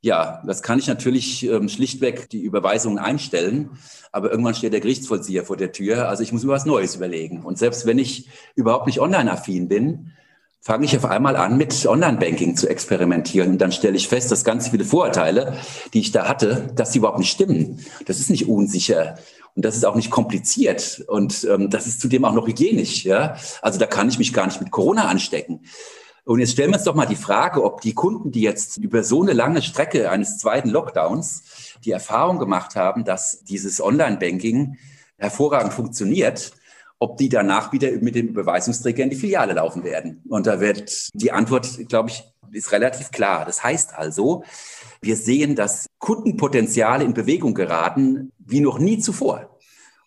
Ja, 0.00 0.42
das 0.46 0.62
kann 0.62 0.78
ich 0.78 0.86
natürlich 0.86 1.46
ähm, 1.46 1.68
schlichtweg 1.68 2.30
die 2.30 2.40
Überweisungen 2.40 2.98
einstellen, 2.98 3.70
aber 4.12 4.30
irgendwann 4.30 4.54
steht 4.54 4.72
der 4.72 4.80
Gerichtsvollzieher 4.80 5.44
vor 5.44 5.56
der 5.56 5.72
Tür. 5.72 6.08
Also 6.08 6.22
ich 6.22 6.32
muss 6.32 6.44
mir 6.44 6.52
was 6.52 6.64
Neues 6.64 6.96
überlegen. 6.96 7.42
Und 7.42 7.58
selbst 7.58 7.84
wenn 7.84 7.98
ich 7.98 8.28
überhaupt 8.54 8.86
nicht 8.86 9.00
online-affin 9.00 9.68
bin, 9.68 10.12
fange 10.62 10.84
ich 10.84 10.96
auf 10.96 11.04
einmal 11.04 11.36
an, 11.36 11.56
mit 11.56 11.86
Online-Banking 11.86 12.56
zu 12.56 12.68
experimentieren. 12.68 13.52
Und 13.52 13.58
dann 13.58 13.72
stelle 13.72 13.96
ich 13.96 14.08
fest, 14.08 14.30
dass 14.30 14.44
ganz 14.44 14.68
viele 14.68 14.84
Vorurteile, 14.84 15.56
die 15.94 16.00
ich 16.00 16.12
da 16.12 16.28
hatte, 16.28 16.70
dass 16.76 16.92
sie 16.92 16.98
überhaupt 16.98 17.18
nicht 17.18 17.30
stimmen. 17.30 17.80
Das 18.06 18.20
ist 18.20 18.30
nicht 18.30 18.48
unsicher. 18.48 19.18
Und 19.54 19.64
das 19.64 19.76
ist 19.76 19.84
auch 19.84 19.96
nicht 19.96 20.10
kompliziert. 20.10 21.04
Und 21.08 21.44
ähm, 21.44 21.70
das 21.70 21.86
ist 21.86 22.00
zudem 22.00 22.24
auch 22.24 22.34
noch 22.34 22.46
hygienisch. 22.46 23.04
Ja? 23.04 23.36
Also 23.62 23.78
da 23.78 23.86
kann 23.86 24.08
ich 24.08 24.18
mich 24.18 24.32
gar 24.32 24.46
nicht 24.46 24.60
mit 24.60 24.70
Corona 24.70 25.08
anstecken. 25.08 25.62
Und 26.24 26.38
jetzt 26.38 26.52
stellen 26.52 26.70
wir 26.70 26.76
uns 26.76 26.84
doch 26.84 26.94
mal 26.94 27.06
die 27.06 27.16
Frage, 27.16 27.64
ob 27.64 27.80
die 27.80 27.94
Kunden, 27.94 28.30
die 28.30 28.42
jetzt 28.42 28.76
über 28.76 29.02
so 29.02 29.22
eine 29.22 29.32
lange 29.32 29.62
Strecke 29.62 30.10
eines 30.10 30.38
zweiten 30.38 30.68
Lockdowns 30.68 31.42
die 31.84 31.90
Erfahrung 31.90 32.38
gemacht 32.38 32.76
haben, 32.76 33.04
dass 33.04 33.42
dieses 33.44 33.80
Online-Banking 33.80 34.76
hervorragend 35.16 35.72
funktioniert, 35.72 36.52
ob 36.98 37.16
die 37.16 37.30
danach 37.30 37.72
wieder 37.72 37.90
mit 38.00 38.14
dem 38.14 38.28
Überweisungsträger 38.28 39.02
in 39.02 39.10
die 39.10 39.16
Filiale 39.16 39.54
laufen 39.54 39.82
werden. 39.84 40.22
Und 40.28 40.46
da 40.46 40.60
wird 40.60 41.08
die 41.14 41.32
Antwort, 41.32 41.88
glaube 41.88 42.10
ich, 42.10 42.22
ist 42.52 42.72
relativ 42.72 43.10
klar. 43.10 43.44
Das 43.44 43.64
heißt 43.64 43.94
also, 43.94 44.44
wir 45.02 45.16
sehen, 45.16 45.56
dass 45.56 45.86
Kundenpotenziale 45.98 47.04
in 47.04 47.14
Bewegung 47.14 47.54
geraten 47.54 48.32
wie 48.38 48.60
noch 48.60 48.78
nie 48.78 48.98
zuvor. 48.98 49.58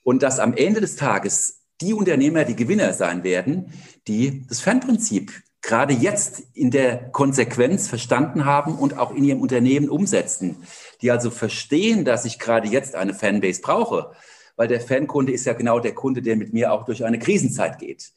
Und 0.04 0.22
dass 0.22 0.40
am 0.40 0.54
Ende 0.54 0.82
des 0.82 0.96
Tages 0.96 1.62
die 1.82 1.94
Unternehmer 1.94 2.46
die 2.46 2.56
Gewinner 2.56 2.94
sein 2.94 3.24
werden, 3.24 3.74
die 4.08 4.46
das 4.48 4.60
Fernprinzip 4.60 5.32
gerade 5.62 5.94
jetzt 5.94 6.44
in 6.54 6.72
der 6.72 7.10
Konsequenz 7.12 7.88
verstanden 7.88 8.46
haben 8.46 8.76
und 8.76 8.98
auch 8.98 9.12
in 9.12 9.24
ihrem 9.24 9.42
Unternehmen 9.42 9.90
umsetzen, 9.90 10.58
die 11.02 11.10
also 11.10 11.32
verstehen, 11.32 12.06
dass 12.06 12.26
ich 12.26 12.38
gerade 12.38 12.68
jetzt 12.68 12.96
eine 12.96 13.14
Fanbase 13.14 13.62
brauche, 13.62 14.12
weil 14.56 14.68
der 14.68 14.82
Fankunde 14.82 15.32
ist 15.32 15.46
ja 15.46 15.54
genau 15.54 15.80
der 15.80 15.96
Kunde, 15.96 16.22
der 16.22 16.36
mit 16.36 16.54
mir 16.54 16.74
auch 16.74 16.86
durch 16.86 17.06
eine 17.06 17.18
Krisenzeit 17.18 17.80
geht. 17.80 18.12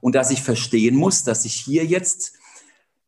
Und 0.00 0.14
dass 0.14 0.30
ich 0.30 0.42
verstehen 0.42 0.94
muss, 0.94 1.24
dass 1.24 1.44
ich 1.46 1.54
hier 1.54 1.84
jetzt 1.84 2.34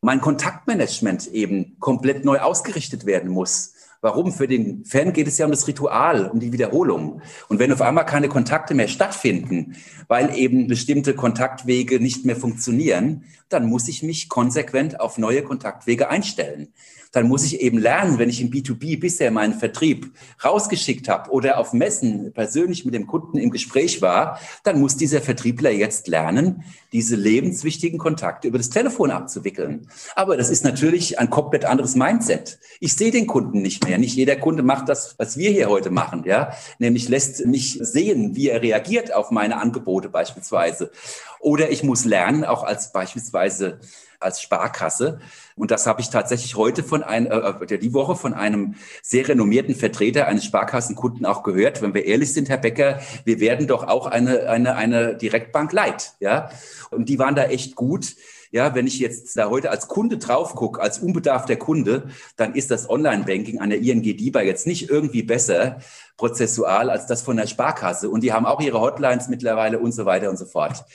mein 0.03 0.21
Kontaktmanagement 0.21 1.27
eben 1.27 1.77
komplett 1.79 2.25
neu 2.25 2.39
ausgerichtet 2.39 3.05
werden 3.05 3.31
muss. 3.31 3.73
Warum? 4.01 4.33
Für 4.33 4.49
den 4.49 4.83
Fan 4.83 5.13
geht 5.13 5.29
es 5.29 5.37
ja 5.37 5.45
um 5.45 5.51
das 5.51 5.65
Ritual, 5.65 6.27
um 6.27 6.41
die 6.41 6.51
Wiederholung. 6.51 7.21
Und 7.47 7.59
wenn 7.59 7.71
auf 7.71 7.81
einmal 7.81 8.05
keine 8.05 8.27
Kontakte 8.27 8.73
mehr 8.73 8.89
stattfinden, 8.89 9.77
weil 10.09 10.37
eben 10.37 10.67
bestimmte 10.67 11.15
Kontaktwege 11.15 12.01
nicht 12.01 12.25
mehr 12.25 12.35
funktionieren, 12.35 13.23
dann 13.47 13.65
muss 13.65 13.87
ich 13.87 14.03
mich 14.03 14.27
konsequent 14.27 14.99
auf 14.99 15.17
neue 15.17 15.41
Kontaktwege 15.41 16.09
einstellen 16.09 16.73
dann 17.13 17.27
muss 17.27 17.45
ich 17.45 17.61
eben 17.61 17.77
lernen, 17.77 18.17
wenn 18.17 18.29
ich 18.29 18.41
im 18.41 18.49
B2B 18.49 18.99
bisher 18.99 19.29
meinen 19.31 19.53
Vertrieb 19.53 20.11
rausgeschickt 20.43 21.07
habe 21.07 21.29
oder 21.29 21.59
auf 21.59 21.71
Messen 21.71 22.33
persönlich 22.33 22.85
mit 22.85 22.95
dem 22.95 23.07
Kunden 23.07 23.37
im 23.37 23.51
Gespräch 23.51 24.01
war, 24.01 24.39
dann 24.63 24.79
muss 24.79 24.97
dieser 24.97 25.21
Vertriebler 25.21 25.69
jetzt 25.69 26.07
lernen, 26.07 26.63
diese 26.93 27.15
lebenswichtigen 27.15 27.99
Kontakte 27.99 28.47
über 28.47 28.57
das 28.57 28.69
Telefon 28.69 29.11
abzuwickeln. 29.11 29.87
Aber 30.15 30.37
das 30.37 30.49
ist 30.49 30.63
natürlich 30.63 31.19
ein 31.19 31.29
komplett 31.29 31.65
anderes 31.65 31.95
Mindset. 31.95 32.59
Ich 32.79 32.95
sehe 32.95 33.11
den 33.11 33.27
Kunden 33.27 33.61
nicht 33.61 33.85
mehr. 33.85 33.97
Nicht 33.97 34.15
jeder 34.15 34.35
Kunde 34.35 34.63
macht 34.63 34.87
das, 34.87 35.15
was 35.17 35.35
wir 35.35 35.49
hier 35.49 35.69
heute 35.69 35.89
machen, 35.89 36.23
ja, 36.25 36.53
nämlich 36.77 37.09
lässt 37.09 37.45
mich 37.45 37.79
sehen, 37.81 38.35
wie 38.35 38.49
er 38.49 38.61
reagiert 38.61 39.13
auf 39.13 39.31
meine 39.31 39.57
Angebote 39.57 40.09
beispielsweise. 40.09 40.91
Oder 41.39 41.71
ich 41.71 41.83
muss 41.83 42.05
lernen, 42.05 42.45
auch 42.45 42.63
als 42.63 42.93
beispielsweise 42.93 43.79
als 44.23 44.41
Sparkasse. 44.41 45.19
Und 45.55 45.69
das 45.69 45.85
habe 45.85 46.01
ich 46.01 46.09
tatsächlich 46.09 46.55
heute 46.55 46.83
von 46.83 47.03
einem, 47.03 47.27
äh, 47.29 47.77
die 47.77 47.93
Woche 47.93 48.15
von 48.15 48.33
einem 48.33 48.75
sehr 49.03 49.27
renommierten 49.27 49.75
Vertreter 49.75 50.27
eines 50.27 50.45
Sparkassenkunden 50.45 51.25
auch 51.25 51.43
gehört. 51.43 51.81
Wenn 51.81 51.93
wir 51.93 52.05
ehrlich 52.05 52.33
sind, 52.33 52.49
Herr 52.49 52.57
Becker, 52.57 52.99
wir 53.25 53.39
werden 53.39 53.67
doch 53.67 53.87
auch 53.87 54.07
eine, 54.07 54.49
eine, 54.49 54.75
eine 54.75 55.15
Direktbank 55.15 55.71
leid. 55.71 56.13
Ja? 56.19 56.49
Und 56.93 57.09
die 57.09 57.19
waren 57.19 57.35
da 57.35 57.45
echt 57.45 57.75
gut. 57.75 58.15
Ja, 58.51 58.75
wenn 58.75 58.85
ich 58.85 58.99
jetzt 58.99 59.35
da 59.35 59.49
heute 59.49 59.71
als 59.71 59.87
Kunde 59.87 60.19
drauf 60.19 60.53
gucke, 60.53 60.79
als 60.79 60.99
unbedarfter 60.99 61.55
Kunde, 61.55 62.09
dann 62.35 62.53
ist 62.53 62.69
das 62.69 62.87
Online-Banking 62.87 63.59
an 63.59 63.71
der 63.71 63.79
ING 63.79 64.03
DIBA 64.03 64.41
jetzt 64.41 64.67
nicht 64.67 64.91
irgendwie 64.91 65.23
besser 65.23 65.79
prozessual 66.17 66.91
als 66.91 67.07
das 67.07 67.23
von 67.23 67.35
der 67.35 67.47
Sparkasse. 67.47 68.11
Und 68.11 68.21
die 68.21 68.31
haben 68.31 68.45
auch 68.45 68.61
ihre 68.61 68.79
Hotlines 68.79 69.27
mittlerweile 69.27 69.79
und 69.79 69.91
so 69.91 70.05
weiter 70.05 70.29
und 70.29 70.37
so 70.37 70.45
fort. 70.45 70.85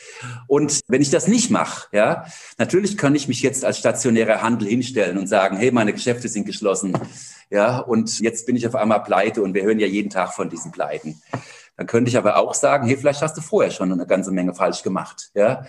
Und 0.46 0.80
wenn 0.86 1.02
ich 1.02 1.10
das 1.10 1.26
nicht 1.26 1.50
mache, 1.50 1.88
ja, 1.90 2.26
natürlich 2.58 2.96
kann 2.96 3.16
ich 3.16 3.26
mich 3.26 3.42
jetzt 3.42 3.64
als 3.64 3.78
stationärer 3.78 4.40
Handel 4.40 4.68
hinstellen 4.68 5.18
und 5.18 5.26
sagen, 5.26 5.56
hey, 5.56 5.72
meine 5.72 5.92
Geschäfte 5.92 6.28
sind 6.28 6.46
geschlossen. 6.46 6.96
Ja, 7.50 7.78
und 7.78 8.20
jetzt 8.20 8.46
bin 8.46 8.56
ich 8.56 8.66
auf 8.68 8.74
einmal 8.74 9.02
pleite 9.02 9.42
und 9.42 9.54
wir 9.54 9.62
hören 9.62 9.80
ja 9.80 9.86
jeden 9.86 10.10
Tag 10.10 10.34
von 10.34 10.48
diesen 10.48 10.70
Pleiten. 10.70 11.20
Dann 11.78 11.86
könnte 11.86 12.10
ich 12.10 12.18
aber 12.18 12.36
auch 12.36 12.52
sagen, 12.52 12.86
hey, 12.86 12.98
vielleicht 12.98 13.22
hast 13.22 13.38
du 13.38 13.40
vorher 13.40 13.70
schon 13.70 13.90
eine 13.90 14.06
ganze 14.06 14.32
Menge 14.32 14.54
falsch 14.54 14.82
gemacht. 14.82 15.30
Ja, 15.34 15.64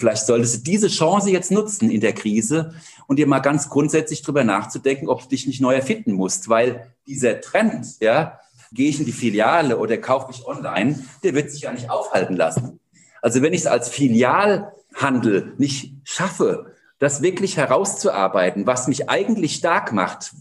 Vielleicht 0.00 0.24
solltest 0.24 0.56
du 0.56 0.60
diese 0.62 0.88
Chance 0.88 1.30
jetzt 1.30 1.50
nutzen 1.50 1.90
in 1.90 2.00
der 2.00 2.14
Krise 2.14 2.72
und 3.06 3.18
dir 3.18 3.26
mal 3.26 3.40
ganz 3.40 3.68
grundsätzlich 3.68 4.22
drüber 4.22 4.44
nachzudenken, 4.44 5.10
ob 5.10 5.20
du 5.20 5.28
dich 5.28 5.46
nicht 5.46 5.60
neu 5.60 5.74
erfinden 5.74 6.14
musst, 6.14 6.48
weil 6.48 6.94
dieser 7.06 7.42
Trend, 7.42 8.00
ja, 8.00 8.40
gehe 8.72 8.88
ich 8.88 8.98
in 8.98 9.04
die 9.04 9.12
Filiale 9.12 9.76
oder 9.76 9.98
kaufe 9.98 10.28
mich 10.28 10.46
online, 10.46 10.98
der 11.22 11.34
wird 11.34 11.50
sich 11.50 11.62
ja 11.62 11.72
nicht 11.72 11.90
aufhalten 11.90 12.34
lassen. 12.34 12.80
Also 13.20 13.42
wenn 13.42 13.52
ich 13.52 13.60
es 13.60 13.66
als 13.66 13.90
Filialhandel 13.90 15.52
nicht 15.58 15.92
schaffe, 16.04 16.72
das 16.98 17.20
wirklich 17.20 17.58
herauszuarbeiten, 17.58 18.66
was 18.66 18.88
mich 18.88 19.10
eigentlich 19.10 19.56
stark 19.56 19.92
macht, 19.92 20.32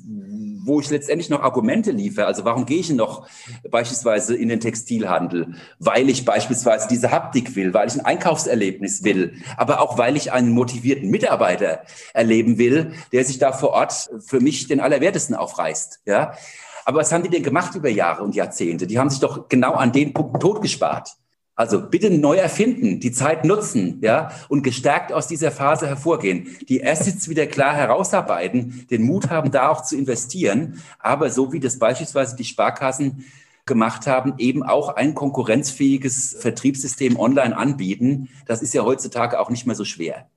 wo 0.70 0.80
ich 0.80 0.90
letztendlich 0.90 1.30
noch 1.30 1.42
Argumente 1.42 1.92
liefere. 1.92 2.28
Also 2.28 2.46
warum 2.46 2.66
gehe 2.66 2.80
ich 2.80 2.90
noch 2.92 3.28
beispielsweise 3.70 4.36
in 4.36 4.48
den 4.48 4.62
Textilhandel? 4.62 5.56
Weil 5.80 6.10
ich 6.10 6.24
beispielsweise 6.24 6.88
diese 6.88 7.12
Haptik 7.12 7.56
will, 7.56 7.74
weil 7.74 7.88
ich 7.90 7.96
ein 7.96 8.06
Einkaufserlebnis 8.06 9.04
will, 9.04 9.34
aber 9.58 9.82
auch 9.82 9.98
weil 9.98 10.16
ich 10.16 10.32
einen 10.32 10.52
motivierten 10.52 11.10
Mitarbeiter 11.10 11.82
erleben 12.14 12.58
will, 12.58 12.94
der 13.12 13.26
sich 13.26 13.40
da 13.40 13.52
vor 13.52 13.72
Ort 13.72 14.10
für 14.26 14.40
mich 14.40 14.68
den 14.68 14.80
Allerwertesten 14.80 15.36
aufreißt. 15.36 16.02
Ja. 16.06 16.34
Aber 16.86 17.00
was 17.00 17.12
haben 17.12 17.24
die 17.24 17.30
denn 17.30 17.44
gemacht 17.44 17.76
über 17.76 17.90
Jahre 17.90 18.24
und 18.24 18.36
Jahrzehnte? 18.36 18.88
Die 18.88 18.98
haben 18.98 19.10
sich 19.10 19.20
doch 19.20 19.50
genau 19.50 19.74
an 19.74 19.92
den 19.92 20.14
Punkten 20.14 20.40
totgespart. 20.40 21.18
Also 21.60 21.82
bitte 21.82 22.10
neu 22.10 22.38
erfinden, 22.38 23.02
die 23.02 23.12
Zeit 23.12 23.44
nutzen, 23.44 24.00
ja, 24.02 24.32
und 24.48 24.64
gestärkt 24.64 25.12
aus 25.12 25.28
dieser 25.28 25.52
Phase 25.52 25.88
hervorgehen. 25.88 26.56
Die 26.70 26.88
Assets 26.88 27.28
wieder 27.28 27.48
klar 27.48 27.76
herausarbeiten, 27.76 28.88
den 28.90 29.04
Mut 29.04 29.30
haben, 29.30 29.52
da 29.52 29.68
auch 29.68 29.84
zu 29.84 29.98
investieren, 29.98 30.82
aber 31.00 31.30
so 31.30 31.52
wie 31.52 31.60
das 31.60 31.78
beispielsweise 31.78 32.38
die 32.38 32.46
Sparkassen 32.46 33.26
gemacht 33.66 34.08
haben, 34.08 34.36
eben 34.38 34.64
auch 34.64 34.96
ein 34.96 35.16
konkurrenzfähiges 35.16 36.38
Vertriebssystem 36.40 37.20
online 37.20 37.58
anbieten. 37.58 38.30
Das 38.46 38.62
ist 38.62 38.74
ja 38.74 38.86
heutzutage 38.86 39.38
auch 39.38 39.50
nicht 39.50 39.68
mehr 39.68 39.76
so 39.76 39.84
schwer. 39.84 40.30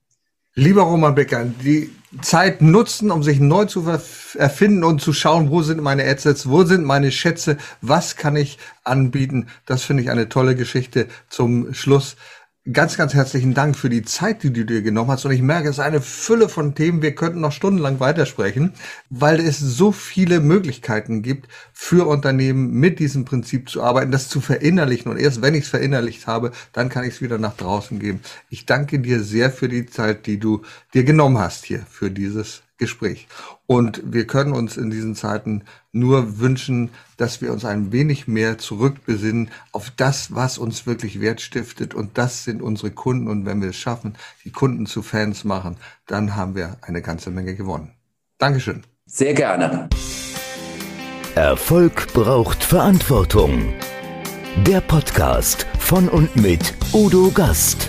Lieber 0.54 0.82
Roman 0.82 1.14
Becker, 1.14 1.46
die 1.46 1.90
Zeit 2.20 2.60
nutzen, 2.60 3.10
um 3.10 3.22
sich 3.22 3.40
neu 3.40 3.64
zu 3.64 3.88
erfinden 3.88 4.84
und 4.84 5.00
zu 5.00 5.14
schauen, 5.14 5.48
wo 5.50 5.62
sind 5.62 5.80
meine 5.80 6.04
Assets, 6.04 6.46
wo 6.46 6.64
sind 6.64 6.84
meine 6.84 7.10
Schätze, 7.10 7.56
was 7.80 8.16
kann 8.16 8.36
ich 8.36 8.58
anbieten. 8.84 9.46
Das 9.64 9.82
finde 9.82 10.02
ich 10.02 10.10
eine 10.10 10.28
tolle 10.28 10.54
Geschichte 10.54 11.08
zum 11.30 11.72
Schluss 11.72 12.16
ganz, 12.70 12.96
ganz 12.96 13.12
herzlichen 13.12 13.54
Dank 13.54 13.76
für 13.76 13.88
die 13.88 14.02
Zeit, 14.02 14.44
die 14.44 14.52
du 14.52 14.64
dir 14.64 14.82
genommen 14.82 15.10
hast. 15.10 15.24
Und 15.24 15.32
ich 15.32 15.42
merke, 15.42 15.68
es 15.68 15.78
ist 15.78 15.84
eine 15.84 16.00
Fülle 16.00 16.48
von 16.48 16.74
Themen. 16.76 17.02
Wir 17.02 17.14
könnten 17.14 17.40
noch 17.40 17.50
stundenlang 17.50 17.98
weitersprechen, 17.98 18.72
weil 19.10 19.40
es 19.40 19.58
so 19.58 19.90
viele 19.90 20.38
Möglichkeiten 20.38 21.22
gibt, 21.22 21.48
für 21.72 22.06
Unternehmen 22.06 22.70
mit 22.72 23.00
diesem 23.00 23.24
Prinzip 23.24 23.68
zu 23.68 23.82
arbeiten, 23.82 24.12
das 24.12 24.28
zu 24.28 24.40
verinnerlichen. 24.40 25.10
Und 25.10 25.18
erst 25.18 25.42
wenn 25.42 25.54
ich 25.54 25.64
es 25.64 25.70
verinnerlicht 25.70 26.28
habe, 26.28 26.52
dann 26.72 26.88
kann 26.88 27.04
ich 27.04 27.14
es 27.14 27.20
wieder 27.20 27.38
nach 27.38 27.56
draußen 27.56 27.98
geben. 27.98 28.20
Ich 28.48 28.64
danke 28.64 29.00
dir 29.00 29.24
sehr 29.24 29.50
für 29.50 29.68
die 29.68 29.86
Zeit, 29.86 30.26
die 30.26 30.38
du 30.38 30.62
dir 30.94 31.02
genommen 31.02 31.38
hast 31.38 31.64
hier 31.64 31.84
für 31.90 32.12
dieses 32.12 32.62
Gespräch. 32.82 33.28
Und 33.66 34.02
wir 34.04 34.26
können 34.26 34.52
uns 34.52 34.76
in 34.76 34.90
diesen 34.90 35.14
Zeiten 35.14 35.62
nur 35.92 36.40
wünschen, 36.40 36.90
dass 37.16 37.40
wir 37.40 37.52
uns 37.52 37.64
ein 37.64 37.92
wenig 37.92 38.26
mehr 38.26 38.58
zurückbesinnen 38.58 39.50
auf 39.70 39.92
das, 39.96 40.34
was 40.34 40.58
uns 40.58 40.84
wirklich 40.84 41.20
Wert 41.20 41.40
stiftet. 41.40 41.94
Und 41.94 42.18
das 42.18 42.42
sind 42.42 42.60
unsere 42.60 42.90
Kunden. 42.90 43.28
Und 43.28 43.46
wenn 43.46 43.62
wir 43.62 43.70
es 43.70 43.76
schaffen, 43.76 44.16
die 44.44 44.50
Kunden 44.50 44.86
zu 44.86 45.02
Fans 45.02 45.44
machen, 45.44 45.76
dann 46.06 46.34
haben 46.34 46.56
wir 46.56 46.76
eine 46.82 47.02
ganze 47.02 47.30
Menge 47.30 47.54
gewonnen. 47.54 47.92
Dankeschön. 48.38 48.82
Sehr 49.06 49.34
gerne. 49.34 49.88
Erfolg 51.36 52.12
braucht 52.12 52.64
Verantwortung. 52.64 53.72
Der 54.66 54.80
Podcast 54.80 55.66
von 55.78 56.08
und 56.08 56.34
mit 56.34 56.74
Udo 56.92 57.30
Gast. 57.30 57.88